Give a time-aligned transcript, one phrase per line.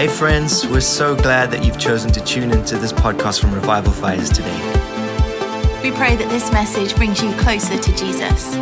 [0.00, 3.92] Hey, friends, we're so glad that you've chosen to tune into this podcast from Revival
[3.92, 4.56] Fires today.
[5.82, 8.56] We pray that this message brings you closer to Jesus.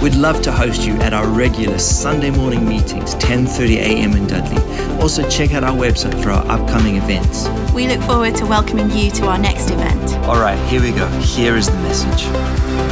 [0.00, 4.12] We'd love to host you at our regular Sunday morning meetings, 10:30 a.m.
[4.12, 4.62] in Dudley.
[5.02, 7.48] Also, check out our website for our upcoming events.
[7.74, 10.14] We look forward to welcoming you to our next event.
[10.28, 11.08] All right, here we go.
[11.18, 12.91] Here is the message.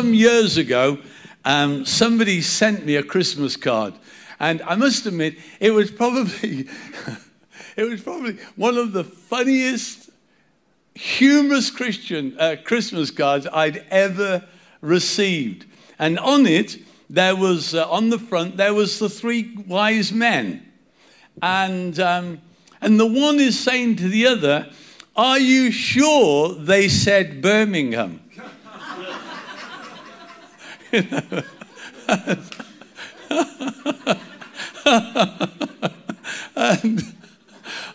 [0.00, 0.96] Some years ago,
[1.44, 3.92] um, somebody sent me a Christmas card,
[4.38, 6.66] and I must admit, it was probably
[7.76, 10.08] it was probably one of the funniest,
[10.94, 14.42] humorous Christian uh, Christmas cards I'd ever
[14.80, 15.66] received.
[15.98, 16.78] And on it,
[17.10, 20.66] there was uh, on the front there was the three wise men,
[21.42, 22.40] and um,
[22.80, 24.70] and the one is saying to the other,
[25.14, 28.20] "Are you sure they said Birmingham?"
[30.92, 31.04] And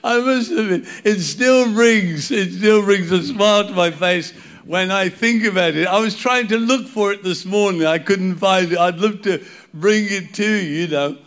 [0.04, 4.32] I must admit, it still rings, it still rings a smile to my face
[4.64, 5.88] when I think about it.
[5.88, 7.86] I was trying to look for it this morning.
[7.86, 8.78] I couldn't find it.
[8.78, 11.18] I'd love to bring it to you, you know,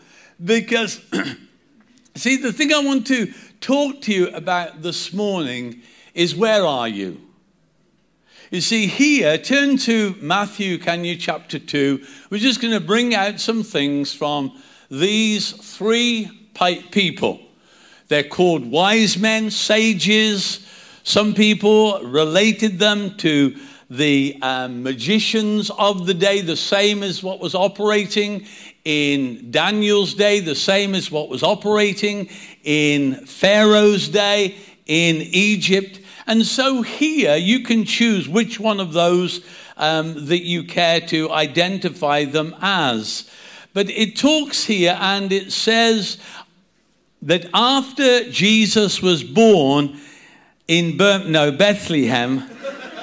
[0.42, 1.00] because,
[2.14, 5.82] see, the thing I want to talk to you about this morning
[6.14, 7.27] is where are you?
[8.50, 12.02] You see, here, turn to Matthew, can you, chapter 2.
[12.30, 14.58] We're just going to bring out some things from
[14.90, 16.48] these three
[16.90, 17.40] people.
[18.06, 20.66] They're called wise men, sages.
[21.02, 23.54] Some people related them to
[23.90, 28.46] the um, magicians of the day, the same as what was operating
[28.86, 32.30] in Daniel's day, the same as what was operating
[32.64, 36.00] in Pharaoh's day in Egypt.
[36.28, 39.40] And so here you can choose which one of those
[39.78, 43.30] um, that you care to identify them as.
[43.72, 46.18] But it talks here and it says
[47.22, 49.98] that after Jesus was born
[50.68, 52.44] in Ber- no, Bethlehem,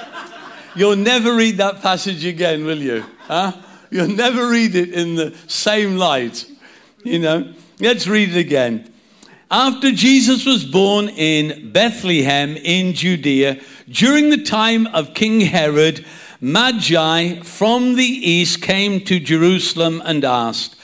[0.76, 3.04] you'll never read that passage again, will you?
[3.22, 3.52] Huh?
[3.90, 6.48] You'll never read it in the same light.
[7.02, 8.92] You know, let's read it again.
[9.50, 16.04] After Jesus was born in Bethlehem in Judea, during the time of King Herod,
[16.40, 20.74] Magi from the east came to Jerusalem and asked,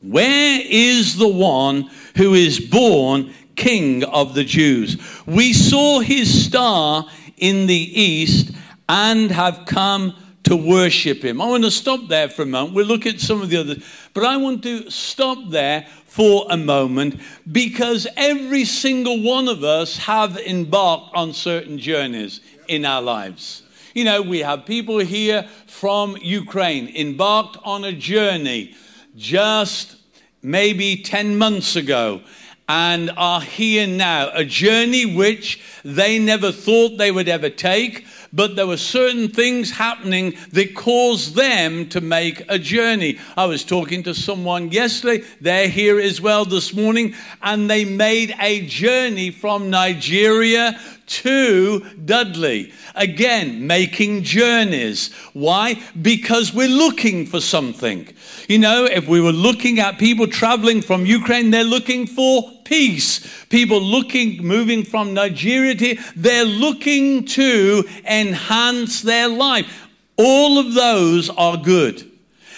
[0.00, 5.00] Where is the one who is born King of the Jews?
[5.24, 8.50] We saw his star in the east
[8.88, 11.40] and have come to worship him.
[11.40, 12.74] I want to stop there for a moment.
[12.74, 16.56] We'll look at some of the others, but I want to stop there for a
[16.58, 17.18] moment
[17.50, 23.62] because every single one of us have embarked on certain journeys in our lives.
[23.94, 28.74] You know, we have people here from Ukraine embarked on a journey
[29.16, 29.96] just
[30.42, 32.20] maybe 10 months ago
[32.68, 34.28] and are here now.
[34.34, 39.70] A journey which they never thought they would ever take, but there were certain things
[39.70, 43.18] happening that caused them to make a journey.
[43.36, 48.34] I was talking to someone yesterday, they're here as well this morning, and they made
[48.40, 52.72] a journey from Nigeria to Dudley.
[52.94, 55.12] Again, making journeys.
[55.34, 55.82] Why?
[56.00, 58.08] Because we're looking for something.
[58.48, 63.44] You know, if we were looking at people traveling from Ukraine, they're looking for peace.
[63.50, 69.88] People looking, moving from Nigeria to, they're looking to enhance their life.
[70.16, 72.10] All of those are good.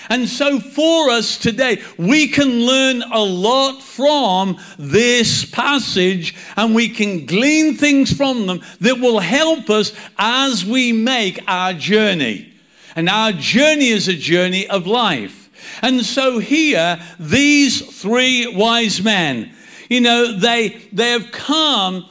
[0.08, 6.90] And so, for us today, we can learn a lot from this passage and we
[6.90, 12.52] can glean things from them that will help us as we make our journey.
[12.94, 15.50] And our journey is a journey of life.
[15.82, 19.53] And so, here, these three wise men,
[19.94, 22.08] you know, they, they have come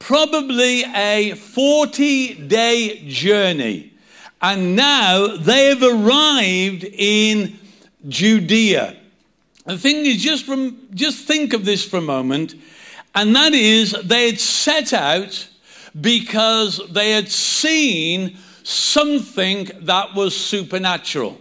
[0.00, 3.92] probably a 40 day journey
[4.42, 7.56] and now they have arrived in
[8.08, 8.96] Judea.
[9.64, 12.54] The thing is, just, from, just think of this for a moment,
[13.14, 15.48] and that is they had set out
[16.00, 21.40] because they had seen something that was supernatural.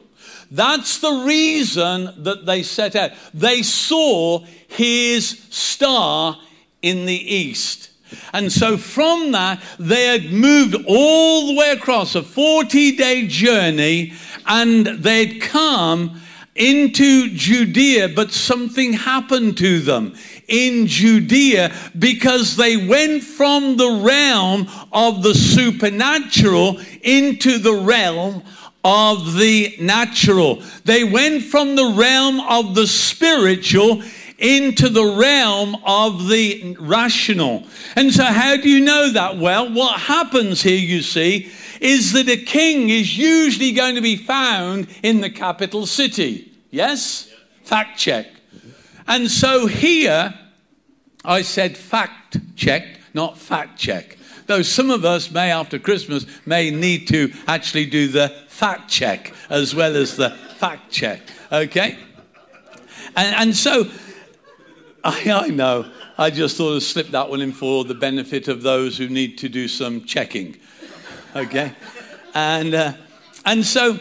[0.52, 3.12] That's the reason that they set out.
[3.34, 6.38] They saw his star
[6.82, 7.90] in the east.
[8.34, 14.14] And so from that, they had moved all the way across a 40 day journey
[14.46, 16.22] and they'd come
[16.56, 20.16] into Judea, but something happened to them
[20.48, 28.44] in Judea because they went from the realm of the supernatural into the realm
[28.84, 30.62] of the natural.
[30.84, 34.02] They went from the realm of the spiritual
[34.40, 37.64] into the realm of the rational.
[37.96, 39.38] And so, how do you know that?
[39.38, 44.16] Well, what happens here, you see, is that a king is usually going to be
[44.16, 46.52] found in the capital city.
[46.72, 47.32] Yes?
[47.64, 48.28] Fact check.
[49.08, 50.34] And so here,
[51.26, 54.18] I said fact check, not fact check.
[54.46, 59.34] Though some of us may, after Christmas, may need to actually do the fact check
[59.50, 61.22] as well as the fact check.
[61.52, 61.98] Okay?
[63.16, 63.86] And, and so,
[65.04, 68.64] I, I know, I just thought I'd slip that one in for the benefit of
[68.64, 70.58] those who need to do some checking.
[71.36, 71.74] Okay?
[72.34, 72.94] And, uh,
[73.46, 74.00] and so,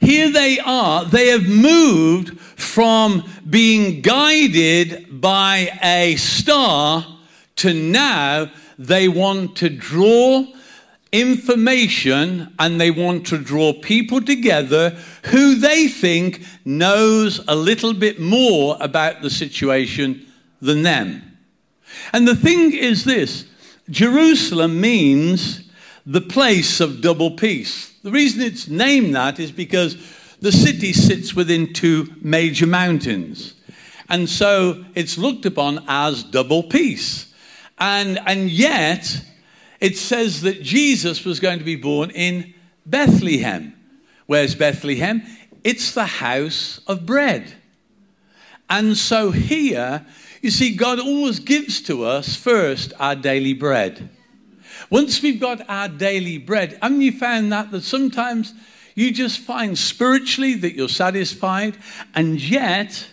[0.00, 1.06] here they are.
[1.06, 7.06] They have moved from being guided by a star
[7.56, 10.46] to now they want to draw
[11.12, 14.90] information and they want to draw people together
[15.26, 20.26] who they think knows a little bit more about the situation
[20.60, 21.38] than them.
[22.12, 23.46] And the thing is this
[23.88, 25.70] Jerusalem means
[26.04, 27.94] the place of double peace.
[28.02, 29.96] The reason it's named that is because
[30.40, 33.54] the city sits within two major mountains.
[34.08, 37.32] And so it's looked upon as double peace.
[37.78, 39.22] And, and yet,
[39.80, 42.54] it says that Jesus was going to be born in
[42.84, 43.74] Bethlehem.
[44.26, 45.22] Where's Bethlehem?
[45.64, 47.54] It's the house of bread.
[48.70, 50.04] And so here,
[50.42, 54.10] you see, God always gives to us first our daily bread.
[54.90, 58.54] Once we've got our daily bread, haven't you found that that sometimes
[58.94, 61.76] you just find spiritually that you're satisfied,
[62.14, 63.08] and yet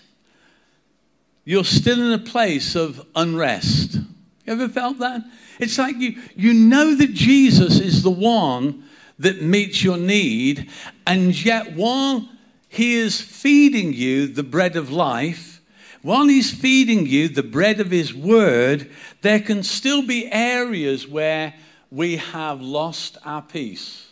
[1.44, 3.98] you're still in a place of unrest?
[4.46, 5.22] You ever felt that?
[5.60, 8.84] It's like you, you know that Jesus is the one
[9.18, 10.70] that meets your need,
[11.08, 12.30] and yet while
[12.68, 15.62] he is feeding you the bread of life,
[16.02, 21.56] while he's feeding you the bread of his word, there can still be areas where
[21.90, 24.12] we have lost our peace.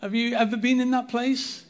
[0.00, 1.64] Have you ever been in that place?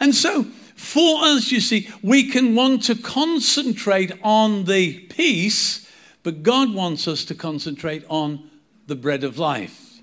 [0.00, 0.44] And so,
[0.74, 5.87] for us, you see, we can want to concentrate on the peace,
[6.22, 8.50] but God wants us to concentrate on
[8.86, 10.00] the bread of life.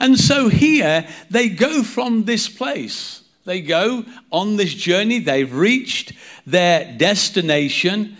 [0.00, 3.22] And so here they go from this place.
[3.44, 6.12] They go on this journey, they've reached
[6.46, 8.16] their destination,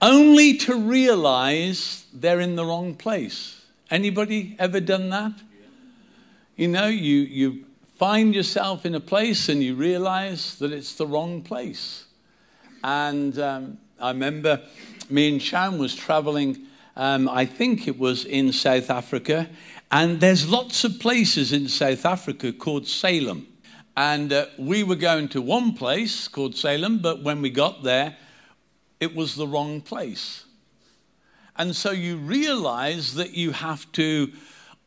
[0.00, 3.64] only to realize they're in the wrong place.
[3.90, 5.32] Anybody ever done that?
[6.56, 7.64] You know, you, you
[7.96, 12.06] find yourself in a place and you realize that it's the wrong place.
[12.82, 14.60] And um, I remember
[15.12, 16.66] me and Sharon was traveling,
[16.96, 19.48] um, I think it was in South Africa,
[19.90, 23.46] and there's lots of places in South Africa called Salem.
[23.94, 28.16] And uh, we were going to one place called Salem, but when we got there,
[29.00, 30.46] it was the wrong place.
[31.56, 34.32] And so you realize that you have to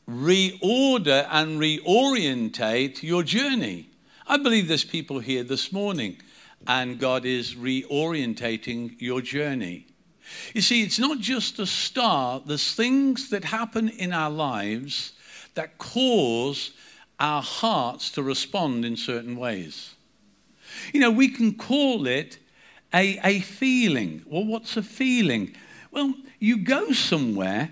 [0.09, 3.89] reorder and reorientate your journey.
[4.25, 6.17] I believe there's people here this morning,
[6.65, 9.85] and God is reorientating your journey.
[10.53, 15.13] You see, it's not just a start, there's things that happen in our lives
[15.55, 16.71] that cause
[17.19, 19.95] our hearts to respond in certain ways.
[20.93, 22.37] You know, we can call it
[22.93, 24.23] a, a feeling.
[24.25, 25.55] Well, what's a feeling?
[25.91, 27.71] Well, you go somewhere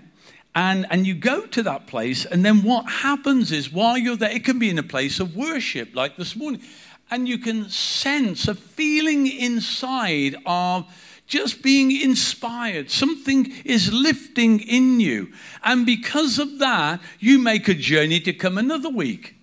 [0.54, 4.30] and, and you go to that place, and then what happens is while you're there,
[4.30, 6.62] it can be in a place of worship, like this morning,
[7.10, 10.86] and you can sense a feeling inside of
[11.26, 12.90] just being inspired.
[12.90, 15.32] Something is lifting in you.
[15.62, 19.34] And because of that, you make a journey to come another week.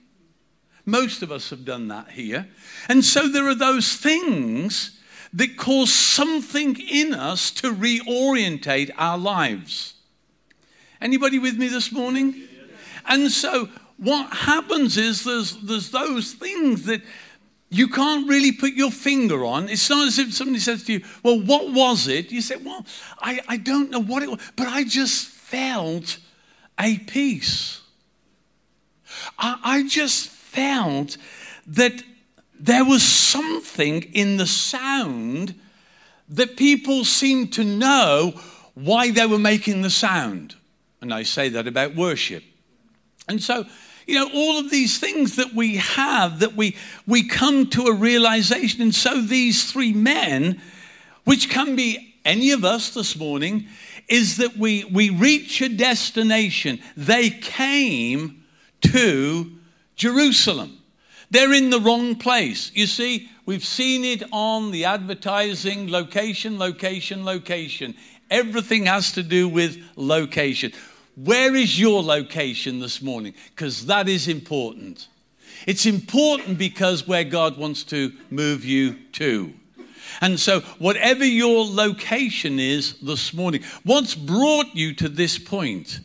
[0.86, 2.48] Most of us have done that here.
[2.88, 5.00] And so there are those things
[5.34, 9.94] that cause something in us to reorientate our lives.
[11.00, 12.48] Anybody with me this morning?
[13.06, 17.02] And so what happens is there's, there's those things that
[17.74, 19.70] you can't really put your finger on.
[19.70, 22.30] It's not as if somebody says to you, Well, what was it?
[22.30, 22.86] You say, Well,
[23.20, 26.18] I, I don't know what it was, but I just felt
[26.78, 27.82] a peace.
[29.40, 31.16] I, I just felt
[31.68, 32.04] that
[32.60, 35.56] there was something in the sound
[36.28, 38.34] that people seemed to know
[38.74, 40.56] why they were making the sound.
[41.00, 42.44] And I say that about worship.
[43.30, 43.66] And so
[44.08, 46.76] You know, all of these things that we have, that we,
[47.08, 48.82] we come to a realization.
[48.82, 50.62] And so these three men,
[51.24, 53.68] which can be any of us this morning,
[54.08, 56.80] is that we, we reach a destination.
[56.98, 58.44] They came
[58.82, 59.52] to
[59.96, 60.80] Jerusalem.
[61.30, 62.72] They're in the wrong place.
[62.74, 67.96] You see, we've seen it on the advertising location, location, location.
[68.30, 70.74] Everything has to do with location.
[71.16, 73.34] Where is your location this morning?
[73.50, 75.08] Because that is important.
[75.68, 79.54] It's important because where God wants to move you to.
[80.20, 86.02] And so, whatever your location is this morning, what's brought you to this point?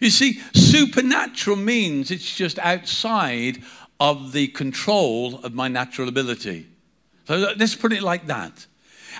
[0.00, 3.62] You see, supernatural means it's just outside
[3.98, 6.66] of the control of my natural ability.
[7.26, 8.66] So let's put it like that.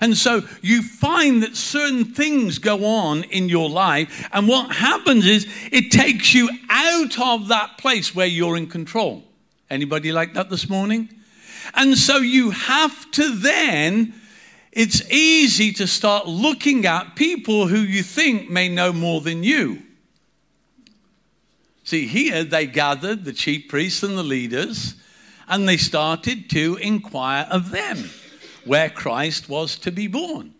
[0.00, 5.26] And so you find that certain things go on in your life, and what happens
[5.26, 9.24] is it takes you out of that place where you're in control.
[9.68, 11.10] Anybody like that this morning?
[11.74, 14.14] And so you have to then,
[14.72, 19.82] it's easy to start looking at people who you think may know more than you.
[21.84, 24.94] See, here they gathered the chief priests and the leaders,
[25.46, 28.10] and they started to inquire of them
[28.70, 30.54] where Christ was to be born.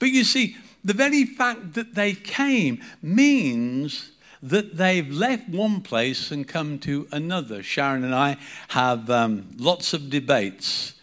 [0.00, 4.10] But you see, the very fact that they came means
[4.42, 7.62] that they've left one place and come to another.
[7.62, 8.38] Sharon and I
[8.70, 10.94] have um, lots of debates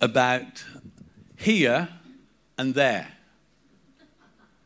[0.00, 0.64] about
[1.36, 1.90] here
[2.56, 3.08] and there.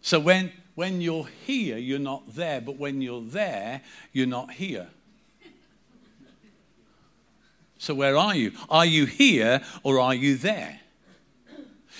[0.02, 3.80] So when when you're here, you're not there, but when you're there,
[4.12, 4.86] you're not here.
[7.78, 8.52] So, where are you?
[8.70, 10.78] Are you here or are you there?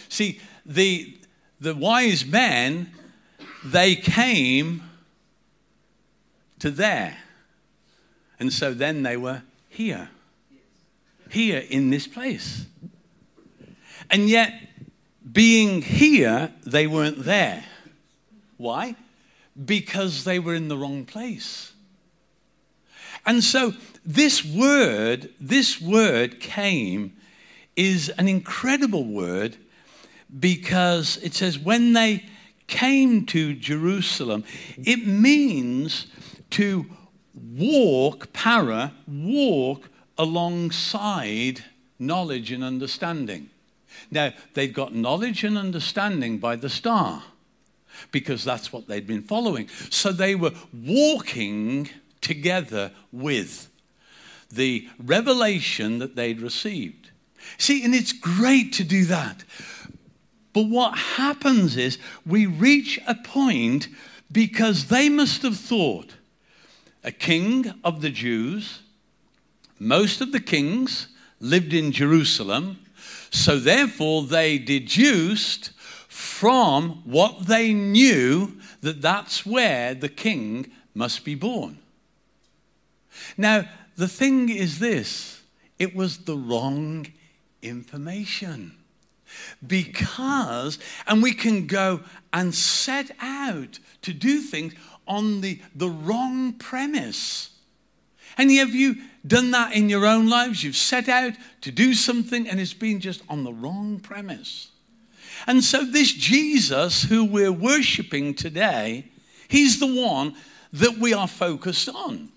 [0.09, 1.17] See, the,
[1.61, 2.93] the wise men,
[3.65, 4.83] they came
[6.59, 7.19] to there.
[8.41, 10.11] And so then they were here,
[11.31, 12.67] here in this place.
[14.11, 14.53] And yet,
[15.31, 17.65] being here, they weren't there.
[18.57, 18.97] Why?
[19.63, 21.73] Because they were in the wrong place.
[23.27, 23.75] And so
[24.07, 27.15] this word, this word came,
[27.77, 29.57] is an incredible word
[30.39, 32.25] because it says when they
[32.67, 34.45] came to Jerusalem,
[34.77, 36.07] it means
[36.51, 36.87] to
[37.35, 41.65] walk, para, walk alongside
[41.99, 43.51] knowledge and understanding.
[44.11, 47.23] Now, they'd got knowledge and understanding by the star
[48.13, 49.69] because that's what they'd been following.
[49.91, 53.69] So they were walking together with
[54.51, 57.11] the revelation that they'd received.
[57.57, 59.45] See, and it's great to do that.
[60.53, 63.89] But what happens is we reach a point
[64.31, 66.15] because they must have thought
[67.05, 68.81] a king of the Jews,
[69.79, 71.09] most of the kings
[71.41, 72.81] lived in Jerusalem,
[73.31, 75.71] so therefore they deduced
[76.09, 81.79] from what they knew that that's where the king must be born.
[83.37, 85.43] Now, the thing is this
[85.79, 87.07] it was the wrong
[87.63, 88.78] information.
[89.67, 92.01] Because, and we can go
[92.33, 94.75] and set out to do things
[95.07, 97.51] on the, the wrong premise.
[98.37, 100.63] Any have you done that in your own lives?
[100.63, 101.33] You've set out
[101.63, 104.71] to do something and it's been just on the wrong premise.
[105.47, 109.07] And so, this Jesus who we're worshiping today,
[109.47, 110.35] he's the one
[110.73, 112.31] that we are focused on.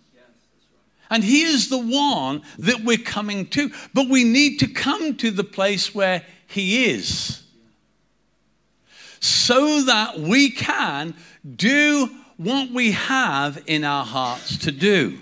[1.10, 3.70] And he is the one that we're coming to.
[3.94, 7.42] But we need to come to the place where he is
[9.22, 11.14] so that we can
[11.56, 15.20] do what we have in our hearts to do.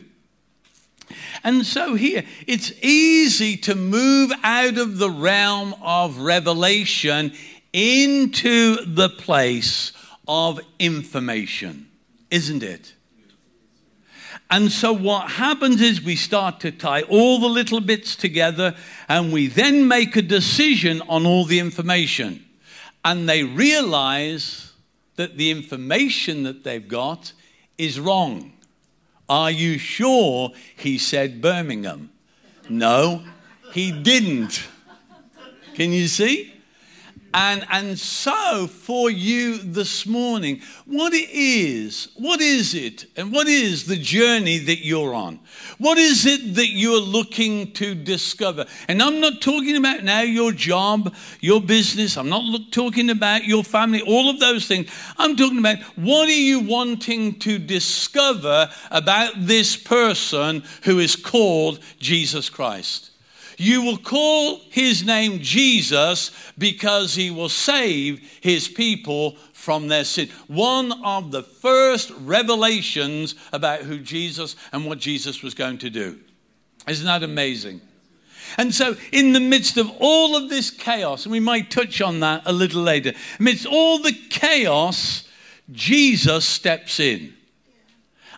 [1.44, 7.34] And so here, it's easy to move out of the realm of revelation
[7.74, 9.92] into the place
[10.28, 11.88] of information,
[12.32, 12.94] isn't it?
[14.52, 18.76] And so, what happens is we start to tie all the little bits together
[19.10, 22.46] and we then make a decision on all the information.
[23.04, 24.74] And they realize
[25.16, 27.34] that the information that they've got
[27.78, 28.54] is wrong.
[29.28, 32.12] Are you sure he said Birmingham?
[32.70, 33.24] No,
[33.74, 34.68] he didn't.
[35.74, 36.54] Can you see?
[37.34, 43.48] And, and so, for you this morning, what it is, what is it, and what
[43.48, 45.40] is the journey that you're on?
[45.78, 48.66] What is it that you're looking to discover?
[48.88, 53.46] And I'm not talking about now your job, your business, I'm not look, talking about
[53.46, 54.90] your family, all of those things.
[55.18, 61.80] I'm talking about what are you wanting to discover about this person who is called
[62.00, 63.12] Jesus Christ?
[63.60, 70.30] You will call his name Jesus because he will save his people from their sin.
[70.48, 76.18] One of the first revelations about who Jesus and what Jesus was going to do.
[76.88, 77.82] Isn't that amazing?
[78.58, 82.22] And so, in the midst of all of this chaos, and we might touch on
[82.22, 83.12] that a little later,
[83.42, 85.28] amidst all the chaos,
[85.70, 87.34] Jesus steps in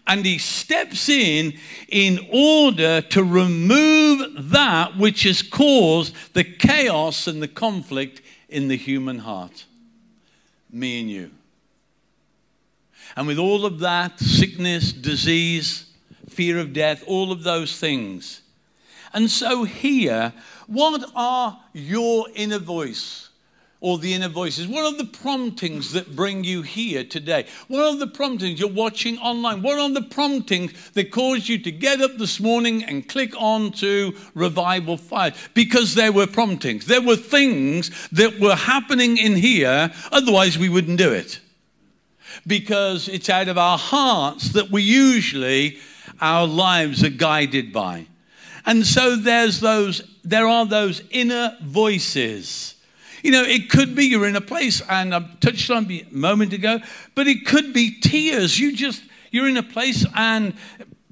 [0.08, 1.54] and he steps in
[1.88, 8.78] in order to remove that which has caused the chaos and the conflict in the
[8.78, 9.66] human heart.
[10.72, 11.32] Me and you.
[13.16, 15.86] And with all of that sickness, disease,
[16.30, 18.42] fear of death, all of those things.
[19.14, 20.34] And so, here,
[20.68, 23.31] what are your inner voice?
[23.84, 24.68] Or the inner voices?
[24.68, 27.48] What are the promptings that bring you here today?
[27.68, 29.64] What are the promptings you're watching online?
[29.64, 33.72] What are the promptings that caused you to get up this morning and click on
[33.74, 35.34] to Revival Fires?
[35.56, 36.86] Because there were promptings.
[36.86, 41.40] There were things that were happening in here, otherwise, we wouldn't do it.
[42.46, 45.80] Because it's out of our hearts that we usually,
[46.22, 48.06] our lives are guided by.
[48.64, 52.76] And so there's those, there are those inner voices
[53.24, 56.54] you know, it could be you're in a place, and I touched on a moment
[56.54, 56.80] ago,
[57.16, 58.60] but it could be tears.
[58.60, 60.54] You just, you're in a place, and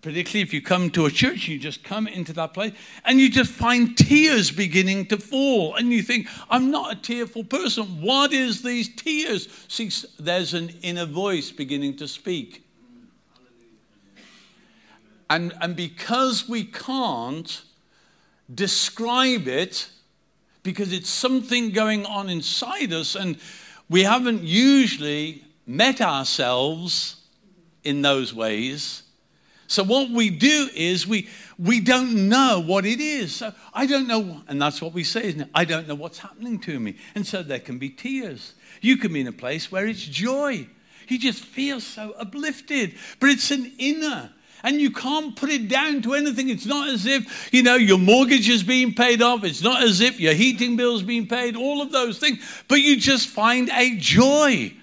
[0.01, 2.74] particularly if you come to a church, you just come into that place
[3.06, 5.75] and you just find tears beginning to fall.
[5.75, 8.01] And you think, I'm not a tearful person.
[8.01, 9.48] What is these tears?
[9.68, 12.63] See, there's an inner voice beginning to speak.
[15.30, 17.62] And, and because we can't
[18.54, 19.89] describe it,
[20.63, 23.38] because it's something going on inside us, and
[23.89, 27.18] we haven't usually met ourselves
[27.84, 29.04] in those ways.
[29.68, 33.36] So what we do is we we don't know what it is.
[33.36, 35.50] So I don't know, and that's what we say, isn't it?
[35.54, 36.98] I don't know what's happening to me.
[37.13, 38.54] And so there can be tears.
[38.82, 40.68] You can be in a place where it's joy.
[41.08, 42.96] You just feel so uplifted.
[43.20, 44.32] But it's an inner
[44.63, 46.50] and you can't put it down to anything.
[46.50, 49.43] It's not as if, you know, your mortgage is being paid off.
[49.43, 52.39] It's not as if your heating bill is being paid, all of those things.
[52.67, 54.74] But you just find a joy.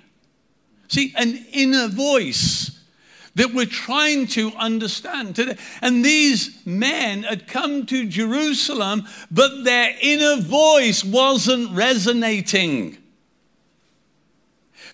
[0.88, 2.72] See, an inner voice
[3.36, 5.56] that we're trying to understand today.
[5.82, 12.96] And these men had come to Jerusalem, but their inner voice wasn't resonating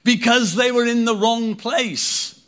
[0.03, 2.42] because they were in the wrong place.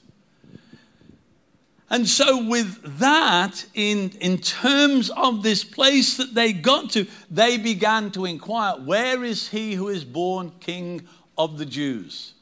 [1.90, 7.58] And so, with that, in, in terms of this place that they got to, they
[7.58, 12.32] began to inquire where is he who is born king of the Jews?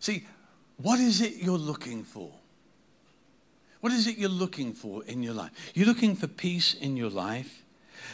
[0.00, 0.26] See,
[0.76, 2.30] what is it you're looking for?
[3.80, 5.52] What is it you're looking for in your life?
[5.74, 7.62] You're looking for peace in your life?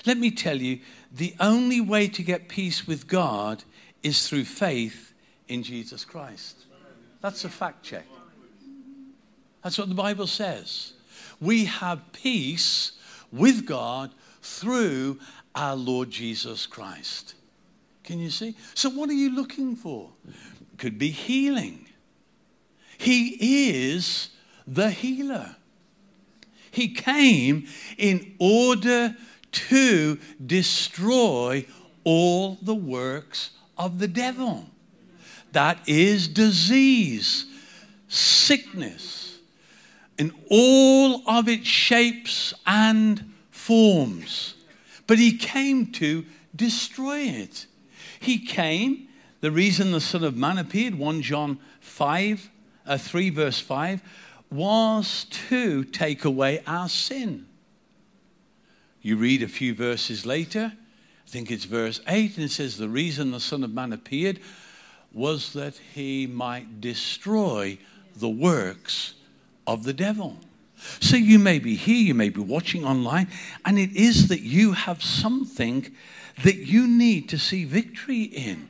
[0.05, 0.81] Let me tell you,
[1.13, 3.65] the only way to get peace with God
[4.03, 5.13] is through faith
[5.49, 6.65] in Jesus Christ.
[7.21, 8.07] That's a fact check.
[9.67, 10.93] That's what the Bible says.
[11.41, 12.93] We have peace
[13.33, 15.19] with God through
[15.57, 17.35] our Lord Jesus Christ.
[18.05, 18.55] Can you see?
[18.75, 20.11] So, what are you looking for?
[20.79, 21.89] Could be healing.
[22.97, 24.29] He is
[24.69, 25.57] the healer.
[26.71, 27.67] He came
[27.99, 29.17] in order
[29.51, 31.67] to destroy
[32.05, 34.67] all the works of the devil.
[35.51, 37.47] That is disease,
[38.07, 39.26] sickness,
[40.19, 44.55] in all of its shapes and forms.
[45.07, 46.25] But he came to
[46.55, 47.67] destroy it.
[48.19, 49.09] He came,
[49.41, 52.51] the reason the Son of Man appeared, 1 John 5,
[52.87, 54.03] uh, 3 verse 5,
[54.51, 57.47] was to take away our sin.
[59.03, 62.89] You read a few verses later, I think it's verse 8, and it says, The
[62.89, 64.41] reason the Son of Man appeared
[65.13, 67.79] was that he might destroy
[68.15, 69.15] the works
[69.67, 70.39] of the devil.
[71.01, 73.29] So you may be here, you may be watching online,
[73.65, 75.91] and it is that you have something
[76.45, 78.69] that you need to see victory in.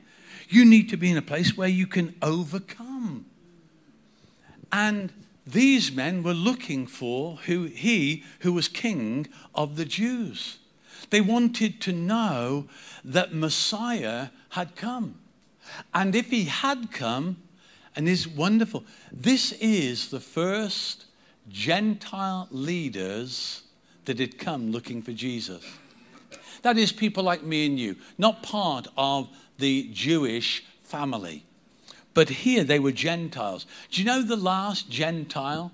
[0.49, 3.27] You need to be in a place where you can overcome.
[4.71, 5.13] And
[5.47, 10.59] these men were looking for who he who was king of the Jews.
[11.11, 12.69] They wanted to know
[13.05, 15.19] that Messiah had come.
[15.95, 17.37] And if he had come,
[17.97, 21.07] and is wonderful, this is the first
[21.49, 23.63] Gentile leaders
[24.05, 25.65] that had come looking for Jesus.
[26.63, 29.29] That is, people like me and you, not part of
[29.59, 31.45] the Jewish family.
[32.15, 33.67] But here they were Gentiles.
[33.91, 35.73] Do you know the last Gentile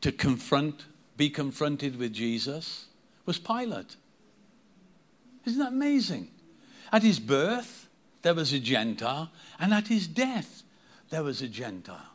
[0.00, 0.84] to confront,
[1.16, 2.86] be confronted with Jesus
[3.26, 3.96] was Pilate?
[5.44, 6.28] Isn't that amazing?
[6.92, 7.88] At his birth,
[8.22, 10.62] there was a Gentile, and at his death,
[11.10, 12.12] there was a Gentile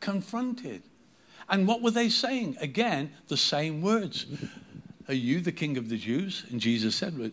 [0.00, 0.82] confronted.
[1.48, 2.56] And what were they saying?
[2.60, 4.26] Again, the same words.
[5.08, 6.44] Are you the king of the Jews?
[6.50, 7.32] And Jesus said,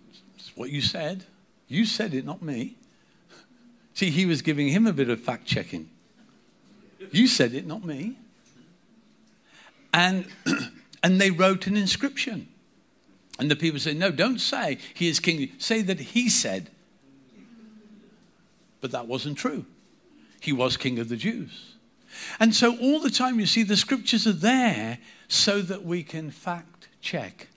[0.55, 1.25] what you said.
[1.67, 2.75] You said it, not me.
[3.93, 5.89] See, he was giving him a bit of fact checking.
[7.11, 8.17] You said it, not me.
[9.93, 10.25] And,
[11.03, 12.47] and they wrote an inscription.
[13.39, 15.51] And the people said, No, don't say he is king.
[15.57, 16.69] Say that he said.
[18.81, 19.65] But that wasn't true.
[20.45, 21.73] He was king of the Jews.
[22.39, 26.29] And so all the time you see the scriptures are there so that we can
[26.29, 27.47] fact check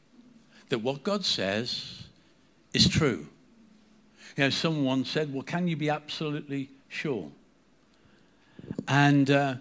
[0.71, 2.05] that what God says
[2.73, 3.27] is true.
[4.37, 7.31] You know, someone said, Well, can you be absolutely sure?
[8.87, 9.57] And, uh,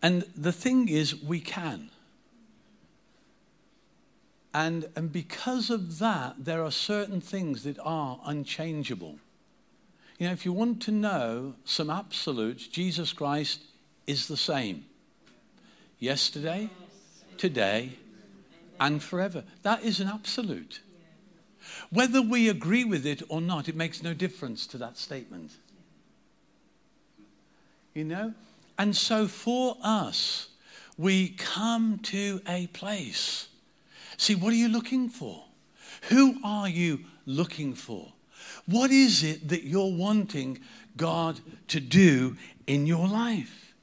[0.00, 1.90] and the thing is, we can.
[4.54, 9.18] And, and because of that, there are certain things that are unchangeable.
[10.18, 13.60] You know, if you want to know some absolutes, Jesus Christ
[14.06, 14.84] is the same
[15.98, 16.68] yesterday,
[17.38, 17.92] today,
[18.80, 19.44] and forever.
[19.62, 20.80] That is an absolute.
[21.90, 25.52] Whether we agree with it or not, it makes no difference to that statement.
[27.94, 28.34] You know?
[28.78, 30.48] And so for us,
[30.98, 33.48] we come to a place.
[34.16, 35.44] See, what are you looking for?
[36.08, 38.12] Who are you looking for?
[38.66, 40.60] What is it that you're wanting
[40.96, 43.74] God to do in your life?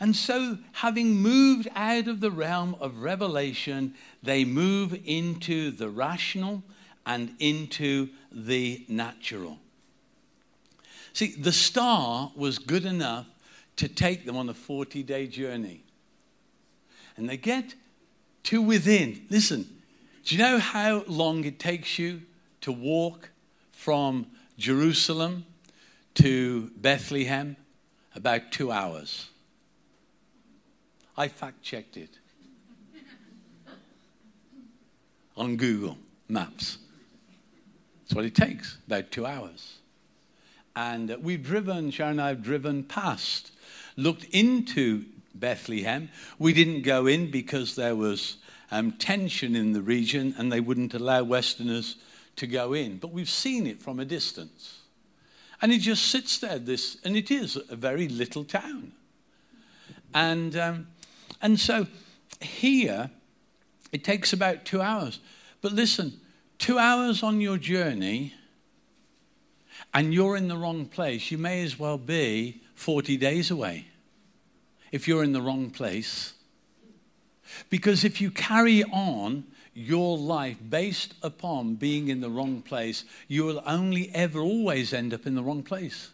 [0.00, 6.62] And so, having moved out of the realm of revelation, they move into the rational
[7.04, 9.58] and into the natural.
[11.12, 13.26] See, the star was good enough
[13.76, 15.82] to take them on a 40 day journey.
[17.16, 17.74] And they get
[18.44, 19.26] to within.
[19.30, 19.68] Listen,
[20.24, 22.22] do you know how long it takes you
[22.60, 23.30] to walk
[23.78, 24.26] from
[24.58, 25.46] Jerusalem
[26.14, 27.56] to Bethlehem?
[28.16, 29.28] About two hours.
[31.16, 32.10] I fact checked it
[35.36, 35.96] on Google
[36.28, 36.78] Maps.
[38.02, 39.78] That's what it takes, about two hours.
[40.74, 43.52] And uh, we've driven, Sharon and I have driven past,
[43.96, 45.04] looked into
[45.36, 46.08] Bethlehem.
[46.40, 48.38] We didn't go in because there was
[48.72, 51.94] um, tension in the region and they wouldn't allow Westerners
[52.38, 52.98] to go in.
[52.98, 54.80] But we've seen it from a distance.
[55.60, 58.92] And it just sits there, this, and it is a very little town.
[60.14, 60.86] And um,
[61.40, 61.86] and so
[62.40, 63.10] here,
[63.92, 65.20] it takes about two hours.
[65.60, 66.20] But listen,
[66.58, 68.34] two hours on your journey,
[69.94, 73.86] and you're in the wrong place, you may as well be 40 days away
[74.92, 76.34] if you're in the wrong place.
[77.70, 79.44] Because if you carry on
[79.78, 85.14] your life based upon being in the wrong place, you will only ever always end
[85.14, 86.10] up in the wrong place.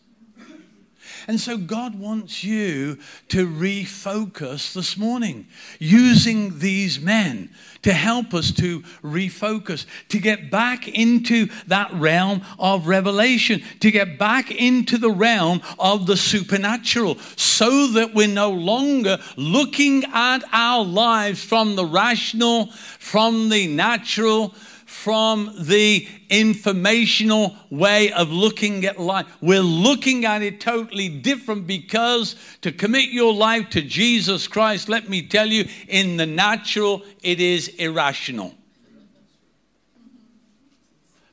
[1.27, 5.47] And so God wants you to refocus this morning
[5.79, 7.51] using these men
[7.83, 14.19] to help us to refocus, to get back into that realm of revelation, to get
[14.19, 20.85] back into the realm of the supernatural, so that we're no longer looking at our
[20.85, 22.67] lives from the rational,
[22.99, 24.55] from the natural,
[24.95, 29.27] from the informational way of looking at life.
[29.43, 35.09] We're looking at it totally different because to commit your life to Jesus Christ, let
[35.09, 38.55] me tell you, in the natural, it is irrational.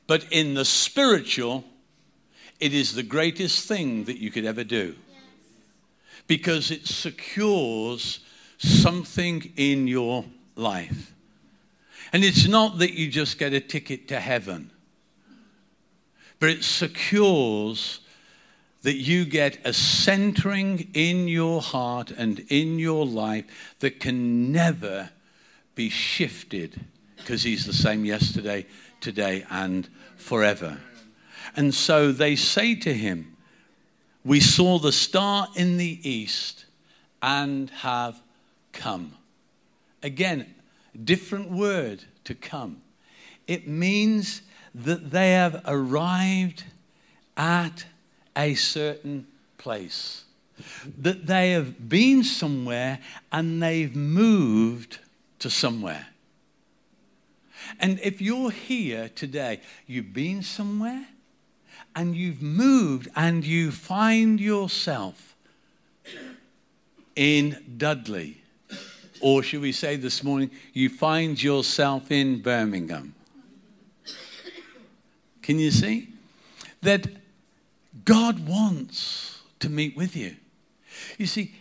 [0.06, 1.64] But in the spiritual,
[2.60, 4.96] it is the greatest thing that you could ever do
[6.26, 8.20] because it secures
[8.58, 11.11] something in your life.
[12.12, 14.70] And it's not that you just get a ticket to heaven,
[16.38, 18.00] but it secures
[18.82, 25.10] that you get a centering in your heart and in your life that can never
[25.74, 26.80] be shifted
[27.16, 28.66] because he's the same yesterday,
[29.00, 30.78] today, and forever.
[31.54, 33.36] And so they say to him,
[34.24, 36.66] We saw the star in the east
[37.22, 38.20] and have
[38.72, 39.14] come.
[40.02, 40.52] Again,
[40.98, 42.82] different word to come.
[43.46, 44.42] it means
[44.74, 46.64] that they have arrived
[47.36, 47.84] at
[48.36, 49.26] a certain
[49.58, 50.24] place.
[50.98, 53.00] That they have been somewhere
[53.30, 54.98] and they've moved
[55.40, 56.06] to somewhere.
[57.80, 61.06] And if you're here today, you've been somewhere
[61.94, 65.34] and you've moved and you find yourself
[67.16, 68.41] in Dudley.
[69.22, 73.14] Or should we say this morning, you find yourself in Birmingham.
[75.42, 76.08] Can you see?
[76.82, 77.06] That
[78.04, 80.36] God wants to meet with you.
[81.18, 81.54] You see,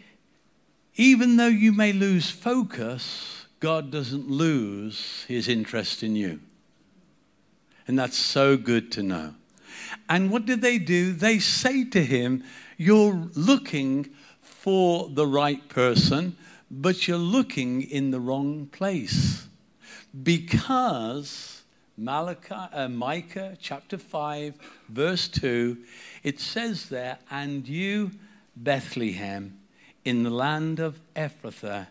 [0.96, 6.40] even though you may lose focus, God doesn't lose his interest in you.
[7.88, 9.36] And that's so good to know.
[10.10, 11.14] And what did they do?
[11.14, 12.44] They say to him,
[12.78, 14.10] You're looking
[14.42, 16.38] for the right person,
[16.72, 19.46] but you're looking in the wrong place.
[20.24, 21.64] Because
[21.98, 24.56] Malachi, uh, Micah chapter 5,
[24.88, 25.78] verse 2,
[26.24, 28.12] it says there, And you,
[28.56, 29.60] Bethlehem,
[30.06, 31.88] in the land of Ephrathah,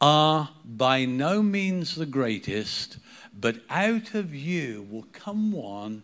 [0.00, 2.98] are by no means the greatest,
[3.38, 6.02] but out of you will come one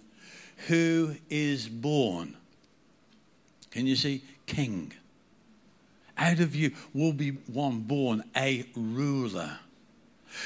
[0.68, 2.36] who is born.
[3.70, 4.22] Can you see?
[4.46, 4.92] King.
[6.18, 9.58] Out of you will be one born, a ruler,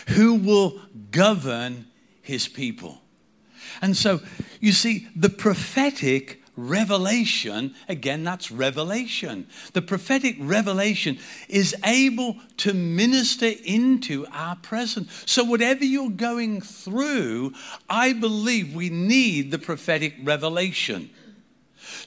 [0.09, 0.81] who will
[1.11, 1.87] govern
[2.21, 3.01] his people.
[3.81, 4.21] And so,
[4.61, 9.47] you see, the prophetic revelation, again, that's revelation.
[9.73, 15.09] The prophetic revelation is able to minister into our present.
[15.27, 17.55] So, whatever you're going through,
[17.89, 21.11] I believe we need the prophetic revelation.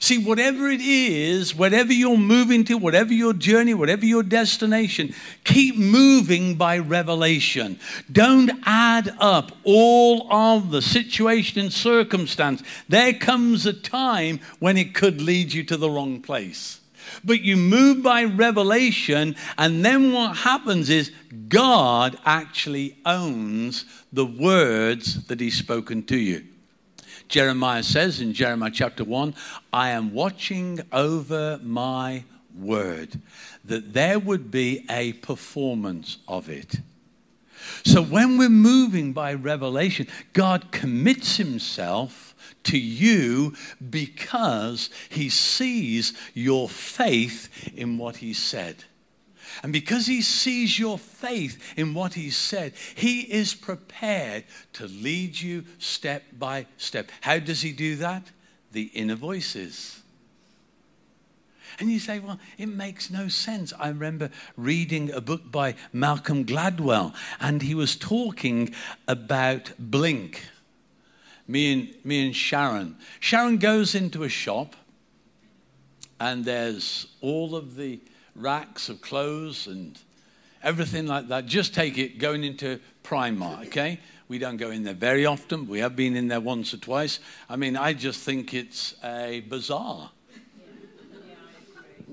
[0.00, 5.76] See, whatever it is, whatever you're moving to, whatever your journey, whatever your destination, keep
[5.76, 7.78] moving by revelation.
[8.10, 12.62] Don't add up all of the situation and circumstance.
[12.88, 16.80] There comes a time when it could lead you to the wrong place.
[17.24, 21.12] But you move by revelation, and then what happens is
[21.48, 26.44] God actually owns the words that He's spoken to you.
[27.28, 29.34] Jeremiah says in Jeremiah chapter 1
[29.72, 32.24] I am watching over my
[32.56, 33.20] word,
[33.64, 36.76] that there would be a performance of it.
[37.84, 42.34] So when we're moving by revelation, God commits himself
[42.64, 43.54] to you
[43.90, 48.84] because he sees your faith in what he said.
[49.62, 55.40] And because he sees your faith in what he said, he is prepared to lead
[55.40, 57.10] you step by step.
[57.20, 58.30] How does he do that?
[58.72, 60.02] The inner voices.
[61.78, 63.72] And you say, well, it makes no sense.
[63.78, 68.74] I remember reading a book by Malcolm Gladwell, and he was talking
[69.06, 70.42] about Blink.
[71.46, 72.96] Me and, me and Sharon.
[73.20, 74.74] Sharon goes into a shop,
[76.18, 78.00] and there's all of the
[78.36, 79.98] racks of clothes and
[80.62, 81.46] everything like that.
[81.46, 84.00] Just take it going into Primark, okay?
[84.28, 85.68] We don't go in there very often.
[85.68, 87.20] We have been in there once or twice.
[87.48, 90.10] I mean, I just think it's a bazaar.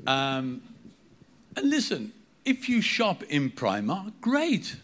[0.06, 0.62] Um,
[1.56, 2.14] and listen,
[2.46, 4.76] if you shop in Primark, great.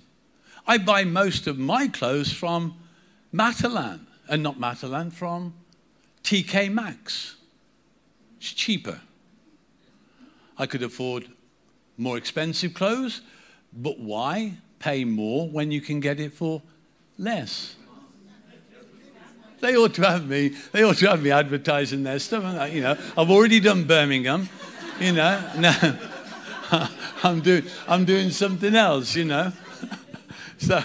[0.65, 2.75] I buy most of my clothes from
[3.33, 5.53] Matalan, and not Matalan, from
[6.23, 7.35] TK Maxx.
[8.39, 9.01] It's cheaper.
[10.59, 11.25] I could afford
[11.97, 13.21] more expensive clothes,
[13.71, 16.61] but why pay more when you can get it for
[17.17, 17.77] less?
[19.61, 20.49] They ought to have me.
[20.71, 22.71] They ought to have me advertising their stuff.
[22.73, 24.49] You know, I've already done Birmingham.
[24.99, 25.97] You know, no,
[27.23, 27.63] I'm doing.
[27.87, 29.15] I'm doing something else.
[29.15, 29.51] You know,
[30.57, 30.81] so,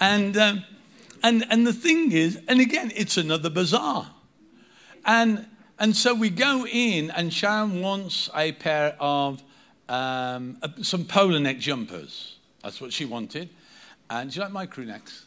[0.00, 0.64] and um,
[1.22, 4.10] and and the thing is, and again, it's another bazaar,
[5.06, 5.46] and
[5.82, 9.42] and so we go in, and Sharon wants a pair of
[9.88, 12.36] um, some polo neck jumpers.
[12.62, 13.48] That's what she wanted.
[14.08, 15.26] And do you like my crew necks?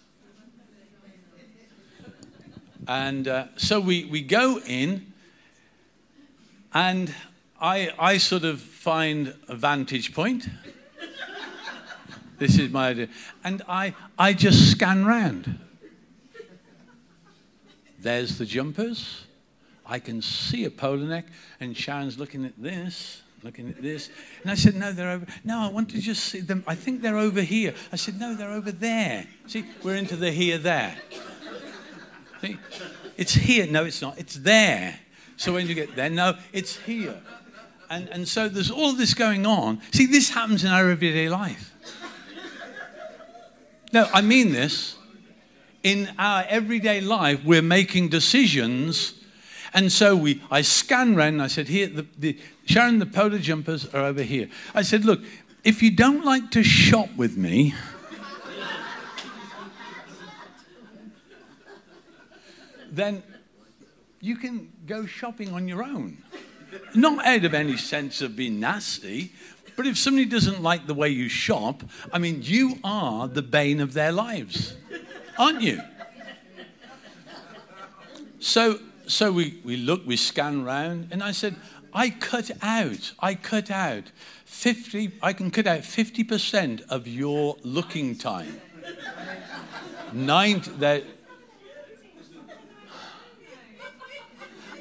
[2.87, 5.11] And uh, so we, we go in,
[6.73, 7.13] and
[7.59, 10.47] I, I sort of find a vantage point.
[12.39, 13.09] this is my idea.
[13.43, 15.59] And I, I just scan round.
[17.99, 19.24] There's the jumpers.
[19.86, 21.26] I can see a polo neck,
[21.60, 24.10] and Sharon's looking at this, looking at this.
[24.41, 25.26] And I said, No, they're over.
[25.43, 26.63] No, I want to just see them.
[26.67, 27.74] I think they're over here.
[27.91, 29.28] I said, No, they're over there.
[29.48, 30.98] See, we're into the here, there.
[32.41, 32.58] See,
[33.17, 33.67] it's here.
[33.67, 34.17] No, it's not.
[34.17, 35.00] It's there.
[35.38, 37.21] So when you get there, no, it's here.
[37.89, 39.82] And, and so there's all this going on.
[39.91, 41.74] See, this happens in our everyday life.
[43.93, 44.95] No, I mean this.
[45.84, 49.13] in our everyday life, we're making decisions.
[49.75, 53.38] And so we, I scanned around and I said, here, the, the, Sharon, the polo
[53.38, 54.49] jumpers are over here.
[54.73, 55.19] I said, look,
[55.65, 57.75] if you don't like to shop with me,
[62.89, 63.21] then
[64.21, 66.23] you can go shopping on your own.
[66.93, 69.33] Not out of any sense of being nasty,
[69.75, 71.83] but if somebody doesn't like the way you shop,
[72.13, 74.73] I mean, you are the bane of their lives,
[75.38, 75.81] aren't you?
[78.39, 81.55] So, so we, we look, we scan around, and I said,
[81.93, 84.11] I cut out, I cut out
[84.45, 88.59] 50, I can cut out 50% of your looking time.
[90.11, 91.03] 90, that,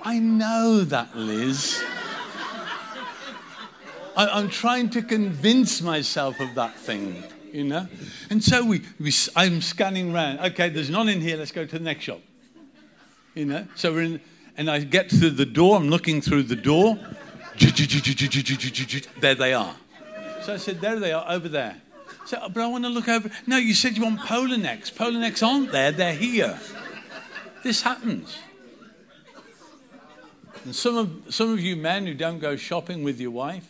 [0.03, 1.83] I know that, Liz.
[4.17, 7.89] I, am trying to convince myself of that thing, you know?
[8.31, 10.41] And so we, we, I'm scanning around.
[10.41, 11.37] Okay, there's none in here.
[11.37, 12.21] Let's go to the next shop.
[13.35, 13.67] You know?
[13.75, 14.21] So we're in,
[14.57, 15.77] and I get through the door.
[15.77, 16.99] I'm looking through the door.
[19.21, 19.77] There they are.
[20.43, 21.77] So I said, there they are, over there.
[22.27, 23.31] So, but I want to look over.
[23.47, 24.21] No, you said you want.
[24.21, 26.59] Polar necks aren't there, they're here.
[27.63, 28.39] This happens.
[30.65, 33.67] And some of, some of you men who don't go shopping with your wife,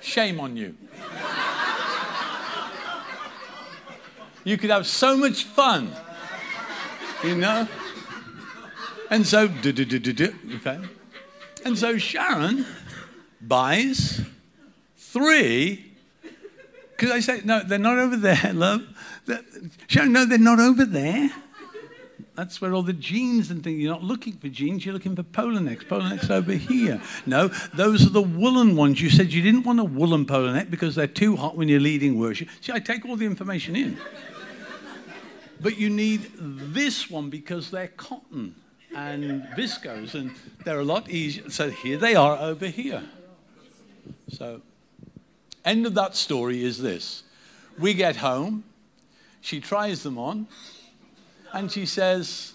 [0.00, 0.74] Shame on you.
[4.44, 5.90] You could have so much fun,
[7.24, 7.68] you know?
[9.10, 10.78] And so, okay.
[11.64, 12.64] And so Sharon
[13.40, 14.22] buys
[14.96, 15.92] three,
[16.96, 18.82] because I say, no, they're not over there, love.
[19.88, 21.30] Sharon, no, they're not over there.
[22.36, 23.80] That's where all the jeans and things.
[23.80, 25.84] You're not looking for jeans, you're looking for polo necks.
[25.84, 27.02] Polo necks over here.
[27.26, 29.00] No, those are the woolen ones.
[29.00, 31.80] You said you didn't want a woolen polo neck because they're too hot when you're
[31.80, 32.48] leading worship.
[32.60, 33.98] See, I take all the information in.
[35.62, 38.54] But you need this one because they're cotton
[38.94, 40.32] and viscose and
[40.64, 41.48] they're a lot easier.
[41.50, 43.02] So here they are over here.
[44.28, 44.62] So,
[45.64, 47.22] end of that story is this.
[47.78, 48.64] We get home,
[49.40, 50.46] she tries them on,
[51.52, 52.54] and she says,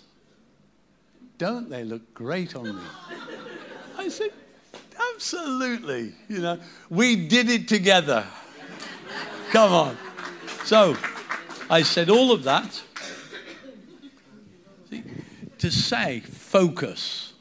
[1.37, 2.81] Don't they look great on me?
[3.97, 4.31] I said,
[5.15, 6.13] Absolutely.
[6.27, 8.25] You know, we did it together.
[9.51, 9.97] Come on.
[10.65, 10.97] So
[11.69, 12.81] I said all of that
[15.65, 17.33] to say focus.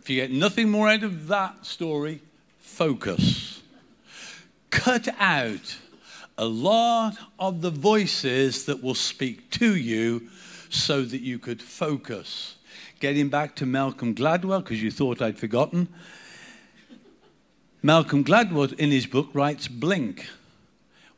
[0.00, 2.22] If you get nothing more out of that story,
[2.58, 3.60] focus.
[4.70, 5.76] Cut out
[6.38, 10.30] a lot of the voices that will speak to you
[10.70, 12.56] so that you could focus.
[12.98, 15.88] Getting back to Malcolm Gladwell, because you thought I'd forgotten.
[17.82, 20.26] Malcolm Gladwell, in his book, writes Blink.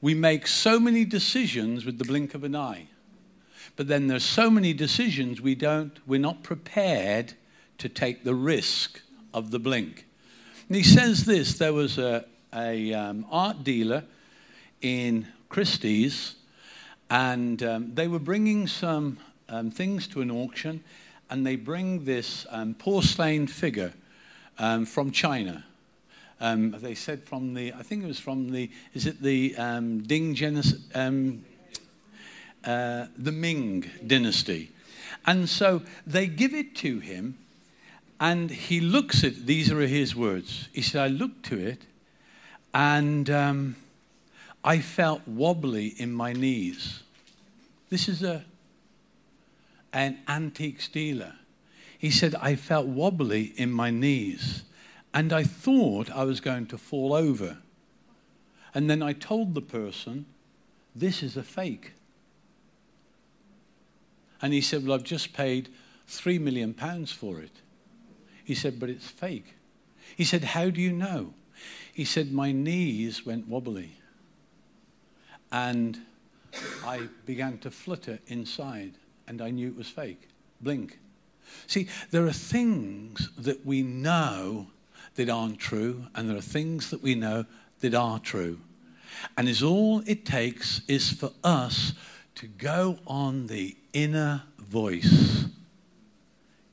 [0.00, 2.88] We make so many decisions with the blink of an eye.
[3.78, 7.34] But then there's so many decisions we don't, we're not prepared
[7.78, 9.00] to take the risk
[9.32, 10.04] of the blink.
[10.66, 14.02] And he says this there was a, a um, art dealer
[14.82, 16.34] in Christie's,
[17.08, 20.82] and um, they were bringing some um, things to an auction,
[21.30, 23.92] and they bring this um, porcelain figure
[24.58, 25.64] um, from China.
[26.40, 29.50] Um, they said from the, I think it was from the, is it the
[30.04, 30.80] Ding Genesis,
[32.64, 34.70] uh, the Ming dynasty.
[35.26, 37.38] And so they give it to him,
[38.20, 40.68] and he looks at, these are his words.
[40.72, 41.82] He said, I looked to it,
[42.74, 43.76] and um,
[44.64, 47.02] I felt wobbly in my knees.
[47.90, 48.44] This is a,
[49.92, 51.34] an antique dealer.
[51.98, 54.62] He said, I felt wobbly in my knees
[55.14, 57.58] and I thought I was going to fall over.
[58.74, 60.26] And then I told the person,
[60.94, 61.92] This is a fake.
[64.40, 65.68] And he said, Well, I've just paid
[66.06, 67.60] three million pounds for it.
[68.44, 69.54] He said, But it's fake.
[70.16, 71.34] He said, How do you know?
[71.92, 73.98] He said, My knees went wobbly
[75.50, 75.98] and
[76.84, 78.94] I began to flutter inside,
[79.26, 80.28] and I knew it was fake.
[80.60, 80.98] Blink.
[81.66, 84.68] See, there are things that we know
[85.14, 87.44] that aren't true, and there are things that we know
[87.80, 88.60] that are true.
[89.36, 91.94] And is all it takes is for us
[92.36, 95.46] to go on the inner voice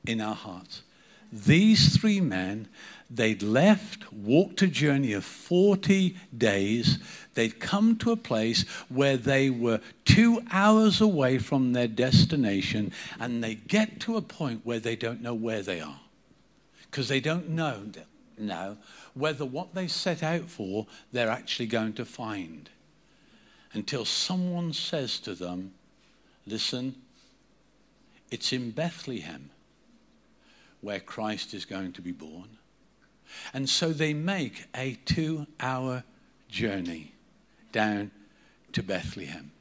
[0.05, 0.83] in our hearts.
[1.31, 2.67] These three men,
[3.09, 6.99] they'd left, walked a journey of 40 days.
[7.33, 13.43] They'd come to a place where they were two hours away from their destination, and
[13.43, 15.99] they get to a point where they don't know where they are.
[16.89, 17.81] Because they don't know
[18.37, 18.77] now
[19.13, 22.69] whether what they set out for they're actually going to find.
[23.73, 25.73] until someone says to them,
[26.47, 26.95] Listen,
[28.35, 29.49] it's in Bethlehem
[30.81, 32.57] where Christ is going to be born.
[33.53, 36.03] And so they make a two hour
[36.49, 37.13] journey
[37.71, 38.11] down
[38.73, 39.51] to Bethlehem.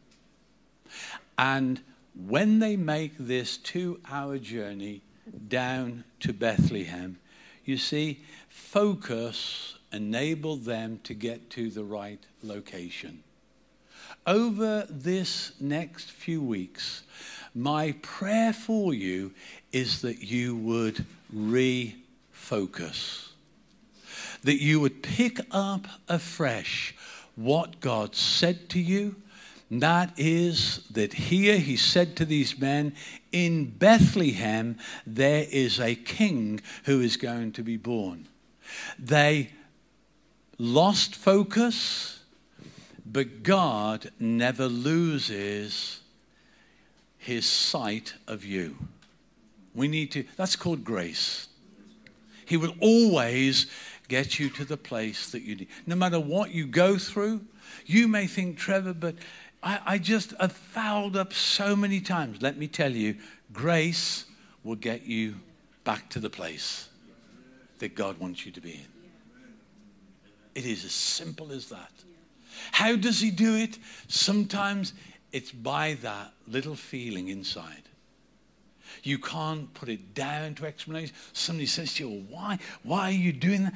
[1.39, 1.83] And
[2.27, 5.03] when they make this two hour journey
[5.47, 7.20] down to Bethlehem,
[7.64, 13.22] you see, focus enabled them to get to the right location.
[14.27, 17.05] Over this next few weeks,
[17.55, 19.33] my prayer for you
[19.73, 23.29] is that you would refocus,
[24.43, 26.95] that you would pick up afresh
[27.37, 29.17] what God said to you.
[29.71, 32.95] That is, that here he said to these men,
[33.33, 38.29] In Bethlehem there is a king who is going to be born.
[38.99, 39.51] They
[40.59, 42.21] lost focus,
[43.07, 46.01] but God never loses
[47.25, 48.77] his sight of you.
[49.75, 51.49] We need to, that's called grace.
[52.45, 53.66] He will always
[54.09, 55.68] get you to the place that you need.
[55.87, 57.41] No matter what you go through,
[57.87, 59.14] you may think, Trevor, but
[59.62, 62.43] I, I just have fouled up so many times.
[62.43, 63.16] Let me tell you,
[63.55, 64.27] grace
[64.62, 65.37] will get you
[65.83, 66.91] back to the place
[67.79, 68.87] that God wants you to be in.
[70.55, 71.91] It is as simple as that.
[72.72, 73.79] How does He do it?
[74.09, 74.93] Sometimes
[75.35, 77.82] it's by that little feeling inside.
[79.03, 81.12] You can't put it down to explanation.
[81.32, 82.61] Somebody says to you, why?
[82.85, 83.74] Why are you doing that?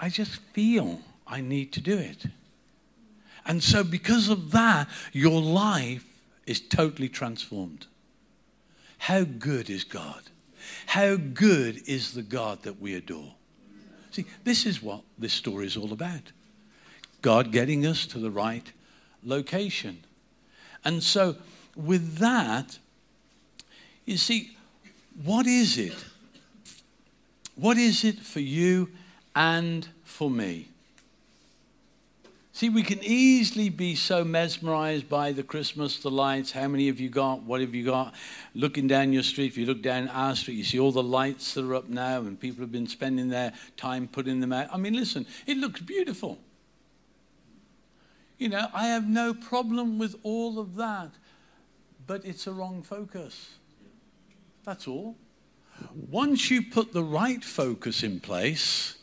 [0.00, 2.24] I just feel I need to do it.
[3.44, 6.06] And so, because of that, your life
[6.46, 7.86] is totally transformed.
[8.96, 10.22] How good is God?
[10.86, 13.34] How good is the God that we adore?
[14.10, 16.32] See, this is what this story is all about
[17.20, 18.72] God getting us to the right
[19.22, 20.04] location.
[20.84, 21.36] And so,
[21.76, 22.78] with that,
[24.04, 24.56] you see,
[25.24, 26.04] what is it?
[27.56, 28.90] What is it for you
[29.34, 30.68] and for me?
[32.52, 36.52] See, we can easily be so mesmerized by the Christmas, the lights.
[36.52, 37.42] How many have you got?
[37.42, 38.14] What have you got?
[38.54, 41.54] Looking down your street, if you look down our street, you see all the lights
[41.54, 44.68] that are up now, and people have been spending their time putting them out.
[44.72, 46.38] I mean, listen, it looks beautiful.
[48.44, 51.12] You know, I have no problem with all of that,
[52.06, 53.54] but it's a wrong focus.
[54.64, 55.16] That's all.
[56.10, 58.98] Once you put the right focus in place,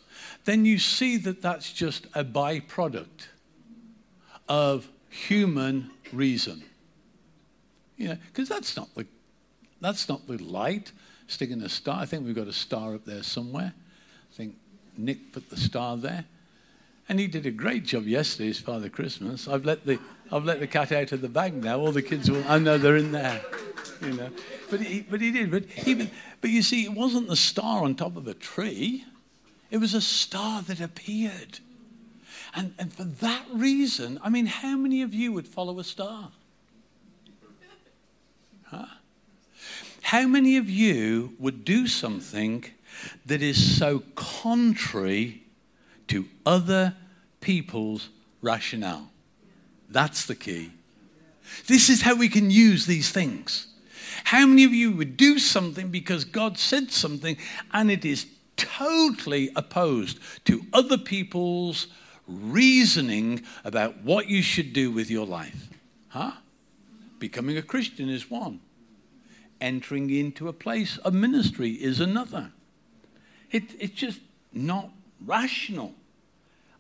[0.46, 3.30] then you see that that's just a byproduct
[4.48, 6.64] of human reason.
[7.98, 9.08] You know, because that's not the
[9.82, 10.92] that's not the light
[11.26, 12.00] sticking a star.
[12.00, 13.74] I think we've got a star up there somewhere.
[13.74, 14.58] I think
[15.00, 16.26] Nick put the star there.
[17.12, 19.46] And he did a great job yesterday as Father Christmas.
[19.46, 20.00] I've let the
[20.32, 21.78] I've let the cat out of the bag now.
[21.78, 23.42] All the kids will I know they're in there.
[24.02, 24.30] You know.
[24.70, 25.52] But he but he did.
[25.52, 25.66] But
[26.40, 29.04] but you see, it wasn't the star on top of a tree.
[29.72, 31.60] It was a star that appeared.
[32.56, 36.32] And, and for that reason, I mean, how many of you would follow a star?
[38.68, 38.86] Huh?
[40.02, 42.64] How many of you would do something
[43.26, 45.44] that is so contrary
[46.08, 46.96] to other
[47.42, 48.10] people's
[48.42, 49.10] rationale?
[49.90, 50.72] That's the key.
[51.68, 53.68] This is how we can use these things.
[54.24, 57.38] How many of you would do something because God said something
[57.74, 58.26] and it is
[58.56, 61.88] totally opposed to other people's
[62.28, 65.70] reasoning about what you should do with your life.
[66.10, 66.32] Huh?
[67.20, 68.60] Becoming a Christian is one.
[69.60, 72.52] Entering into a place of ministry is another.
[73.52, 74.20] It, it's just
[74.54, 74.90] not
[75.24, 75.94] rational.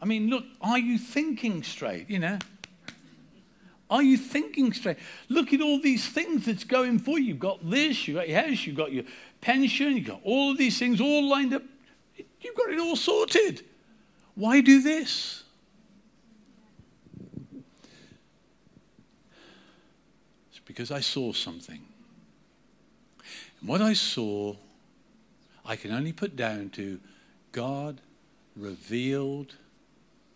[0.02, 2.10] I mean, look, are you thinking straight?
[2.10, 2.39] You know?
[3.89, 4.97] Are you thinking straight?
[5.30, 7.26] Look at all these things that's going for you.
[7.26, 9.04] You've got this, you've got your house, you've got your
[9.41, 11.64] pension, you've got all of these things all lined up.
[12.39, 13.64] You've got it all sorted.
[14.34, 15.43] Why do this?
[20.49, 21.82] It's because I saw something.
[23.60, 24.56] And what I saw,
[25.66, 26.99] I can only put down to
[27.52, 27.99] God
[28.56, 29.56] revealed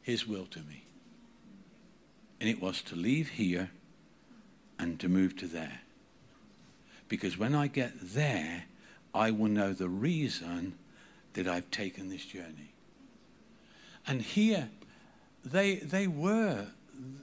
[0.06, 0.84] his will to me.
[2.40, 3.72] And it was to leave here
[4.78, 5.82] and to move to there.
[7.10, 8.66] Because when I get there,
[9.16, 10.76] I will know the reason
[11.34, 12.74] that I've taken this journey.
[14.06, 14.70] And here,
[15.44, 16.68] they, they were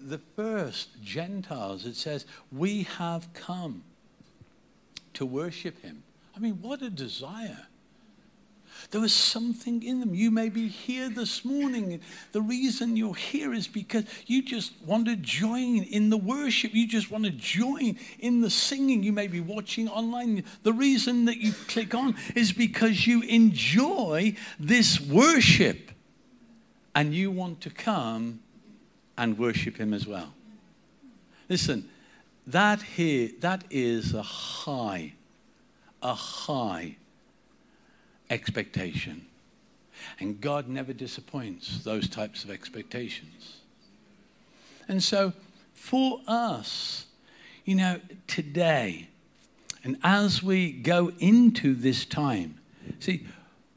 [0.02, 1.86] the first Gentiles.
[1.86, 3.84] It says, We have come
[5.14, 6.02] to worship him.
[6.34, 7.68] I mean, what a desire.
[8.90, 10.14] There was something in them.
[10.14, 12.00] You may be here this morning.
[12.32, 16.74] The reason you're here is because you just want to join in the worship.
[16.74, 19.02] You just want to join in the singing.
[19.02, 20.44] You may be watching online.
[20.62, 25.90] The reason that you click on is because you enjoy this worship
[26.94, 28.40] and you want to come
[29.16, 30.34] and worship Him as well.
[31.48, 31.88] Listen,
[32.46, 35.14] that here, that is a high,
[36.02, 36.96] a high
[38.32, 39.26] expectation.
[40.18, 43.58] And God never disappoints those types of expectations.
[44.88, 45.32] And so,
[45.74, 47.06] for us,
[47.64, 49.08] you know, today,
[49.84, 52.58] and as we go into this time,
[52.98, 53.26] see,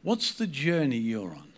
[0.02, 1.54] what's the journey you're on?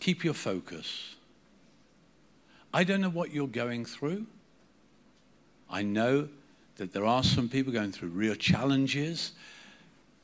[0.00, 1.16] Keep your focus.
[2.72, 4.26] I don't know what you're going through.
[5.70, 6.28] I know
[6.76, 9.32] that there are some people going through real challenges.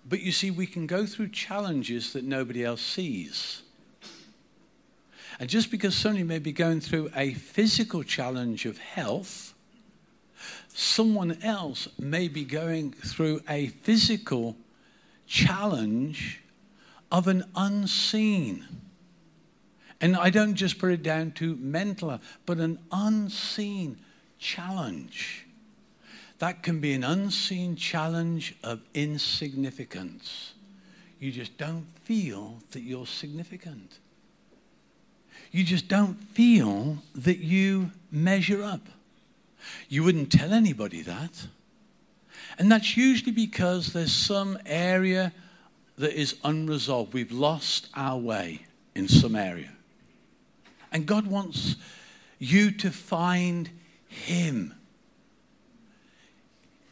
[0.09, 3.62] But you see, we can go through challenges that nobody else sees.
[5.40, 9.55] And just because somebody may be going through a physical challenge of health,
[10.68, 14.57] someone else may be going through a physical
[15.26, 16.42] challenge
[17.11, 18.66] of an unseen.
[20.00, 23.98] And I don't just put it down to mental, but an unseen
[24.38, 25.46] challenge.
[26.43, 30.55] That can be an unseen challenge of insignificance.
[31.20, 34.01] You just don't feel that you're significant.
[35.53, 38.80] You just don't feel that you measure up.
[39.88, 41.47] You wouldn't tell anybody that.
[42.59, 45.32] And that's usually because there's some area
[45.97, 47.14] that is unresolved.
[47.14, 48.62] We've lost our way
[48.97, 49.70] in some area.
[50.90, 51.76] And God wants
[52.40, 53.70] you to find
[54.09, 54.74] Him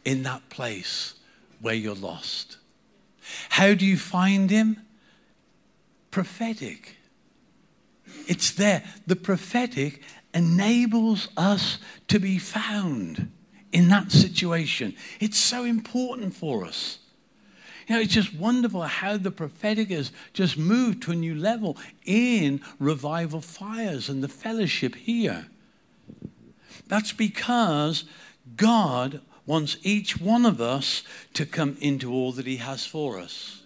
[0.05, 1.15] in that place
[1.61, 2.57] where you're lost.
[3.51, 4.81] How do you find him?
[6.11, 6.97] Prophetic.
[8.27, 8.83] It's there.
[9.07, 10.03] The prophetic
[10.35, 11.79] enables us
[12.09, 13.31] to be found
[13.73, 14.95] in that situation.
[15.21, 16.99] It's so important for us.
[17.87, 21.77] You know, it's just wonderful how the prophetic has just moved to a new level
[22.05, 25.47] in revival fires and the fellowship here.
[26.87, 28.05] That's because
[28.57, 31.03] God wants each one of us
[31.35, 33.63] to come into all that He has for us.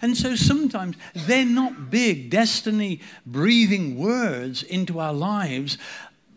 [0.00, 5.78] And so sometimes they're not big, destiny breathing words into our lives,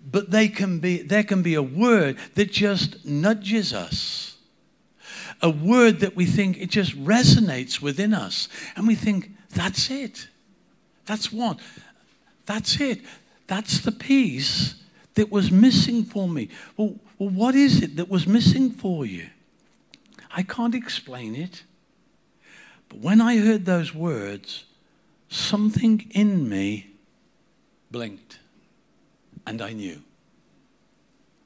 [0.10, 4.38] but they can be, there can be a word that just nudges us.
[5.42, 8.48] A word that we think it just resonates within us.
[8.76, 10.28] And we think, that's it.
[11.06, 11.60] That's what?
[12.46, 13.02] That's it.
[13.48, 14.76] That's the piece
[15.16, 16.50] that was missing for me.
[16.78, 19.30] Well, well, what is it that was missing for you?
[20.36, 21.64] I can't explain it.
[22.90, 24.66] But when I heard those words,
[25.30, 26.92] something in me
[27.90, 28.40] blinked.
[29.48, 30.02] And I knew.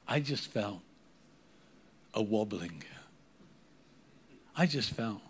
[0.08, 0.80] I just felt
[2.14, 2.82] a wobbling.
[4.56, 5.20] I just felt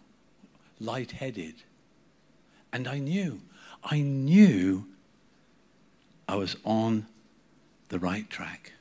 [0.78, 1.54] lightheaded.
[2.72, 3.40] And I knew.
[3.84, 4.86] I knew
[6.26, 7.06] I was on
[7.88, 8.72] the right track.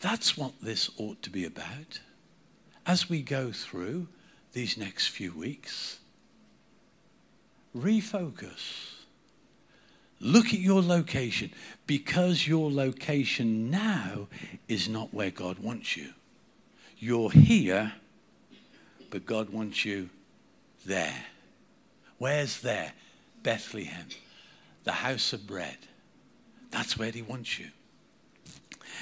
[0.00, 2.00] That's what this ought to be about.
[2.86, 4.08] As we go through
[4.52, 5.98] these next few weeks,
[7.76, 8.94] refocus.
[10.20, 11.50] Look at your location
[11.86, 14.28] because your location now
[14.68, 16.10] is not where God wants you.
[16.98, 17.92] You're here,
[19.10, 20.10] but God wants you
[20.84, 21.24] there.
[22.18, 22.92] Where's there?
[23.42, 24.08] Bethlehem,
[24.84, 25.78] the house of bread.
[26.70, 27.68] That's where He wants you.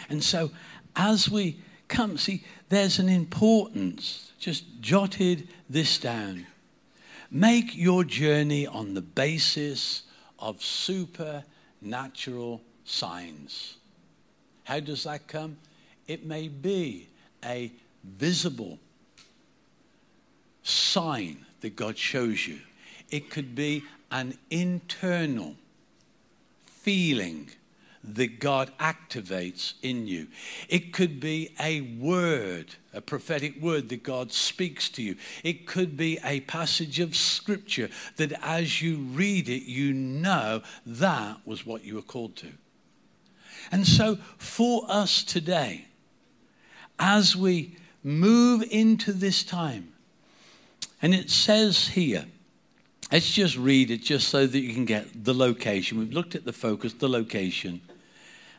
[0.09, 0.51] And so
[0.97, 4.33] as we come, see, there's an importance.
[4.39, 6.47] Just jotted this down.
[7.31, 10.03] Make your journey on the basis
[10.39, 13.77] of supernatural signs.
[14.65, 15.59] How does that come?
[16.07, 17.09] It may be
[17.45, 17.71] a
[18.05, 18.79] visible
[20.63, 22.61] sign that God shows you.
[23.11, 25.55] It could be an internal
[26.67, 27.51] feeling
[28.15, 30.29] that God activates in you.
[30.69, 35.17] It could be a word, a prophetic word that God speaks to you.
[35.45, 41.39] It could be a passage of scripture that as you read it, you know that
[41.45, 42.49] was what you were called to.
[43.71, 45.87] And so, for us today,
[46.99, 49.93] as we move into this time,
[51.03, 52.27] and it says here,
[53.11, 55.99] Let's just read it just so that you can get the location.
[55.99, 57.81] We've looked at the focus, the location.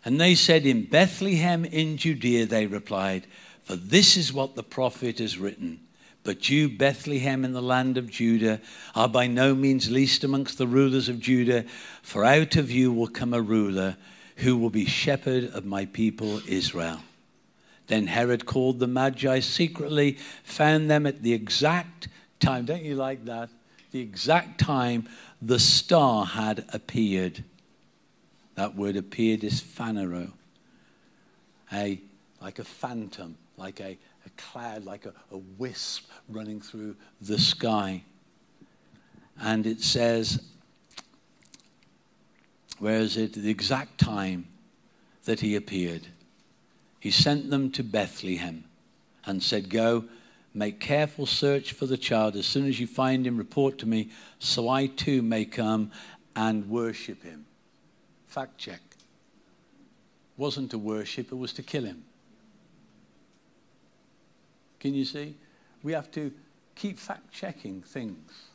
[0.06, 3.28] And they said, In Bethlehem in Judea, they replied,
[3.64, 5.82] For this is what the prophet has written.
[6.24, 8.60] But you, Bethlehem, in the land of Judah,
[8.94, 11.66] are by no means least amongst the rulers of Judah,
[12.02, 13.98] for out of you will come a ruler
[14.38, 17.02] who will be shepherd of my people Israel.
[17.88, 22.08] Then Herod called the Magi secretly, found them at the exact
[22.40, 22.66] time.
[22.66, 23.50] Don't you like that?
[23.92, 25.10] The exact time
[25.42, 27.44] the star had appeared.
[28.60, 30.34] That word appeared is phanero,
[31.72, 32.02] a,
[32.42, 38.04] like a phantom, like a, a cloud, like a, a wisp running through the sky.
[39.40, 40.44] And it says,
[42.80, 43.32] where is it?
[43.32, 44.48] The exact time
[45.24, 46.08] that he appeared.
[47.00, 48.66] He sent them to Bethlehem
[49.26, 50.04] and said, Go,
[50.54, 52.36] make careful search for the child.
[52.36, 55.92] As soon as you find him, report to me, so I too may come
[56.36, 57.46] and worship him.
[58.30, 58.80] Fact check.
[60.38, 62.04] Wasn't to worship, it was to kill him.
[64.80, 65.36] Can you see?
[65.84, 66.32] We have to
[66.76, 68.46] keep fact checking things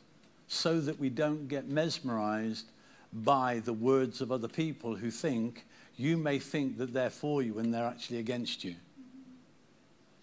[0.47, 2.71] so that we don't get mesmerized
[3.13, 5.65] by the words of other people who think
[5.97, 8.75] you may think that they're for you when they're actually against you.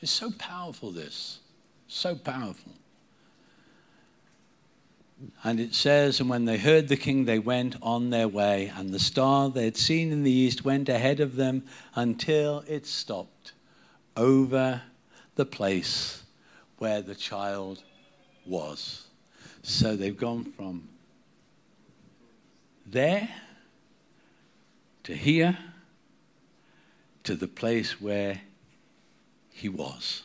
[0.00, 1.38] It's so powerful, this.
[1.88, 2.72] So powerful.
[5.44, 8.90] And it says, And when they heard the king, they went on their way, and
[8.90, 13.52] the star they had seen in the east went ahead of them until it stopped
[14.16, 14.82] over
[15.36, 16.22] the place
[16.78, 17.82] where the child
[18.44, 19.06] was.
[19.62, 20.88] So they've gone from
[22.86, 23.28] there
[25.04, 25.56] to here
[27.24, 28.40] to the place where
[29.50, 30.22] he was.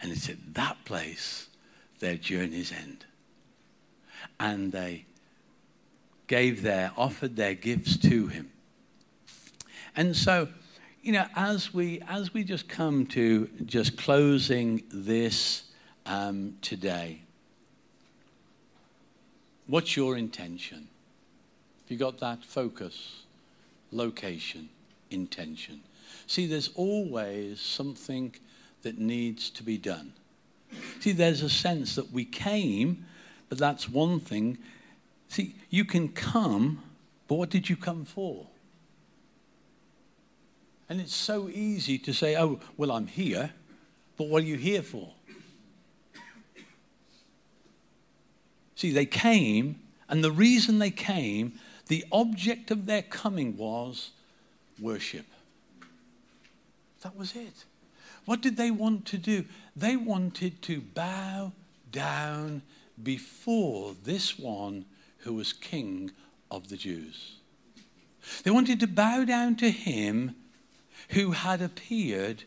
[0.00, 1.48] And it's at that place
[2.00, 3.04] their journeys end.
[4.38, 5.06] And they
[6.26, 8.50] gave their, offered their gifts to him.
[9.94, 10.48] And so,
[11.02, 15.64] you know, as we, as we just come to just closing this
[16.04, 17.20] um, today,
[19.66, 20.88] what's your intention?
[21.84, 23.22] Have you got that focus,
[23.92, 24.68] location,
[25.10, 25.80] intention?
[26.26, 28.34] See, there's always something
[28.82, 30.12] that needs to be done.
[31.00, 33.06] See, there's a sense that we came,
[33.48, 34.58] but that's one thing.
[35.28, 36.82] See, you can come,
[37.28, 38.46] but what did you come for?
[40.88, 43.50] And it's so easy to say, oh, well, I'm here,
[44.16, 45.10] but what are you here for?
[48.76, 54.10] See, they came, and the reason they came the object of their coming was
[54.80, 55.26] worship.
[57.02, 57.64] That was it.
[58.24, 59.44] What did they want to do?
[59.76, 61.52] They wanted to bow
[61.92, 62.62] down
[63.02, 64.84] before this one
[65.18, 66.10] who was king
[66.50, 67.36] of the Jews.
[68.42, 70.34] They wanted to bow down to him
[71.10, 72.44] who had appeared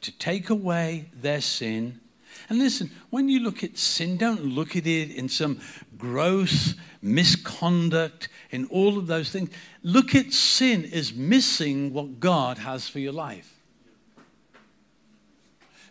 [0.00, 2.00] to take away their sin.
[2.48, 5.60] And listen, when you look at sin, don't look at it in some
[5.96, 9.50] gross misconduct, in all of those things.
[9.82, 13.60] Look at sin as missing what God has for your life.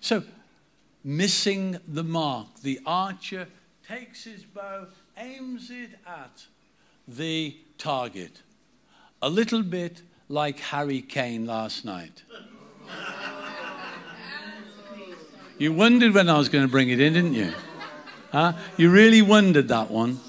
[0.01, 0.23] So,
[1.03, 2.47] missing the mark.
[2.61, 3.47] The archer
[3.87, 6.45] takes his bow, aims it at
[7.07, 8.41] the target.
[9.21, 12.23] A little bit like Harry Kane last night.
[15.57, 17.53] You wondered when I was going to bring it in, didn't you?
[18.31, 18.53] Huh?
[18.77, 20.19] You really wondered that one.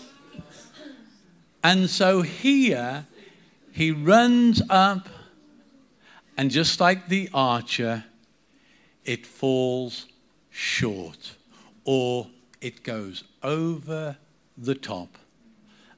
[1.63, 3.07] And so here,
[3.73, 5.09] he runs up,
[6.37, 8.05] and just like the archer,
[9.05, 10.07] it falls
[10.51, 11.33] short,
[11.85, 12.29] or
[12.65, 14.17] it goes over
[14.57, 15.19] the top.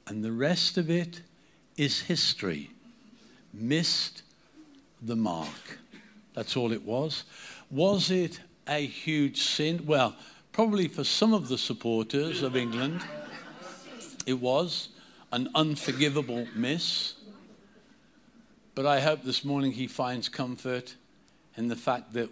[0.08, 1.22] And the rest of it
[1.76, 2.70] is history.
[3.54, 4.24] Missed
[5.00, 5.78] the mark.
[6.34, 7.22] That's all it was.
[7.70, 9.86] Was it a huge sin?
[9.86, 10.16] Well,
[10.50, 13.00] probably for some of the supporters of England,
[14.26, 14.88] it was
[15.30, 17.14] an unforgivable miss.
[18.74, 20.96] But I hope this morning he finds comfort
[21.56, 22.28] in the fact that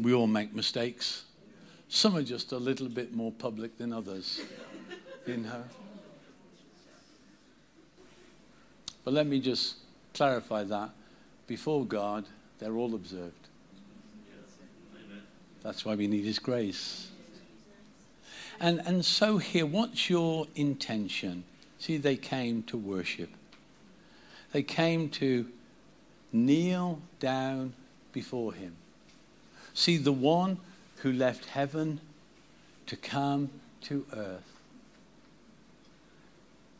[0.00, 1.26] we all make mistakes.
[1.88, 4.40] Some are just a little bit more public than others,
[5.26, 5.64] you know.
[9.04, 9.76] But let me just
[10.12, 10.90] clarify that.
[11.46, 12.26] Before God,
[12.58, 13.48] they're all observed.
[15.62, 17.08] That's why we need His grace.
[18.60, 21.44] And, and so, here, what's your intention?
[21.78, 23.30] See, they came to worship.
[24.52, 25.46] They came to
[26.32, 27.74] kneel down
[28.12, 28.74] before him.
[29.74, 30.58] See, the one
[31.02, 32.00] who left heaven
[32.86, 33.50] to come
[33.82, 34.60] to earth.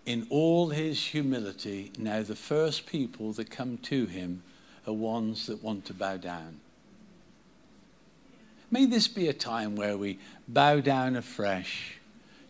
[0.07, 4.43] In all his humility, now the first people that come to him
[4.87, 6.61] are ones that want to bow down.
[8.71, 11.99] May this be a time where we bow down afresh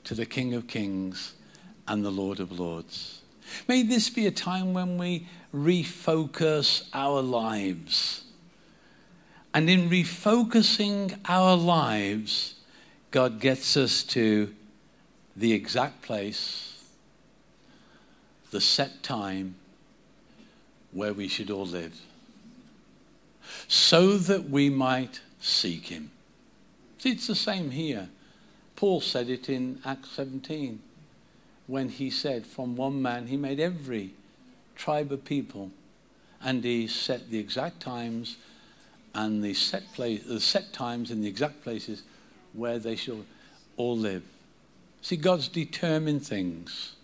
[0.05, 1.35] to the King of Kings
[1.87, 3.23] and the Lord of Lords.
[3.66, 8.25] May this be a time when we refocus our lives.
[9.55, 12.55] And in refocusing our lives,
[13.11, 14.55] God gets us to
[15.34, 16.82] the exact place,
[18.51, 19.55] the set time
[20.92, 21.94] where we should all live,
[23.66, 26.11] so that we might seek Him.
[26.99, 28.09] See, it's the same here.
[28.76, 30.80] Paul said it in Acts 17
[31.66, 34.14] when he said, From one man he made every
[34.74, 35.70] tribe of people,
[36.42, 38.36] and he set the exact times
[39.14, 42.02] and the set, place, the set times and the exact places
[42.52, 43.24] where they shall
[43.76, 44.22] all live.
[45.02, 46.96] See, God's determined things.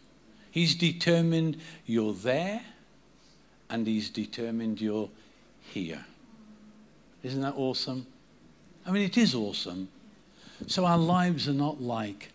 [0.51, 2.63] He's determined you're there,
[3.71, 5.11] and He's determined you're
[5.61, 6.05] here.
[7.23, 8.07] Isn't that awesome?
[8.87, 9.89] I mean, it is awesome.
[10.67, 12.31] So our lives are not like,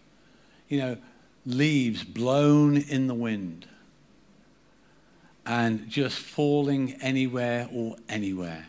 [0.67, 0.97] you know,
[1.45, 3.67] leaves blown in the wind
[5.45, 8.67] and just falling anywhere or anywhere.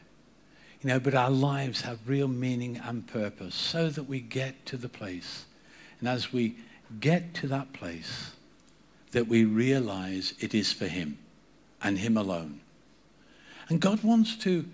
[0.82, 4.76] You know, but our lives have real meaning and purpose so that we get to
[4.76, 5.44] the place.
[5.98, 6.56] And as we
[7.00, 8.32] get to that place,
[9.12, 11.18] that we realize it is for Him
[11.82, 12.60] and Him alone.
[13.68, 14.66] And God wants to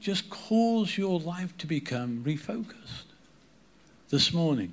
[0.00, 3.04] just cause your life to become refocused
[4.10, 4.72] this morning.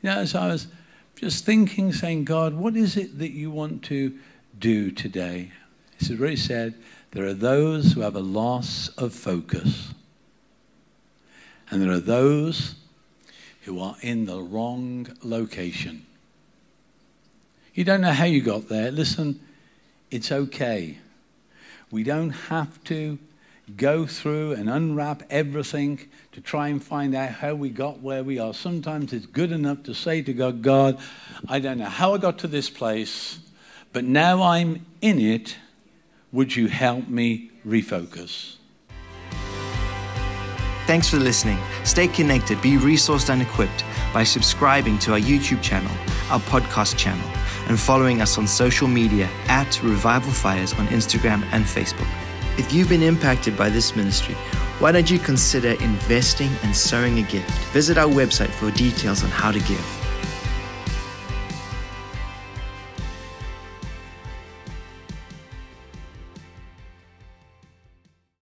[0.00, 0.68] You know, as I was
[1.16, 4.18] just thinking, saying, God, what is it that you want to
[4.58, 5.52] do today?
[5.98, 6.74] It's very said,
[7.12, 9.92] there are those who have a loss of focus.
[11.70, 12.74] And there are those
[13.62, 16.04] who are in the wrong location.
[17.74, 18.90] You don't know how you got there.
[18.90, 19.40] Listen,
[20.10, 20.98] it's okay.
[21.90, 23.18] We don't have to
[23.76, 28.38] go through and unwrap everything to try and find out how we got where we
[28.38, 28.52] are.
[28.52, 30.98] Sometimes it's good enough to say to God, God,
[31.48, 33.38] I don't know how I got to this place,
[33.92, 35.56] but now I'm in it.
[36.32, 38.56] Would you help me refocus?
[40.86, 41.58] Thanks for listening.
[41.84, 45.92] Stay connected, be resourced and equipped by subscribing to our YouTube channel,
[46.30, 47.28] our podcast channel,
[47.68, 52.08] and following us on social media at Revival Fires on Instagram and Facebook.
[52.58, 54.34] If you've been impacted by this ministry,
[54.78, 57.50] why don't you consider investing and sowing a gift?
[57.72, 60.01] Visit our website for details on how to give.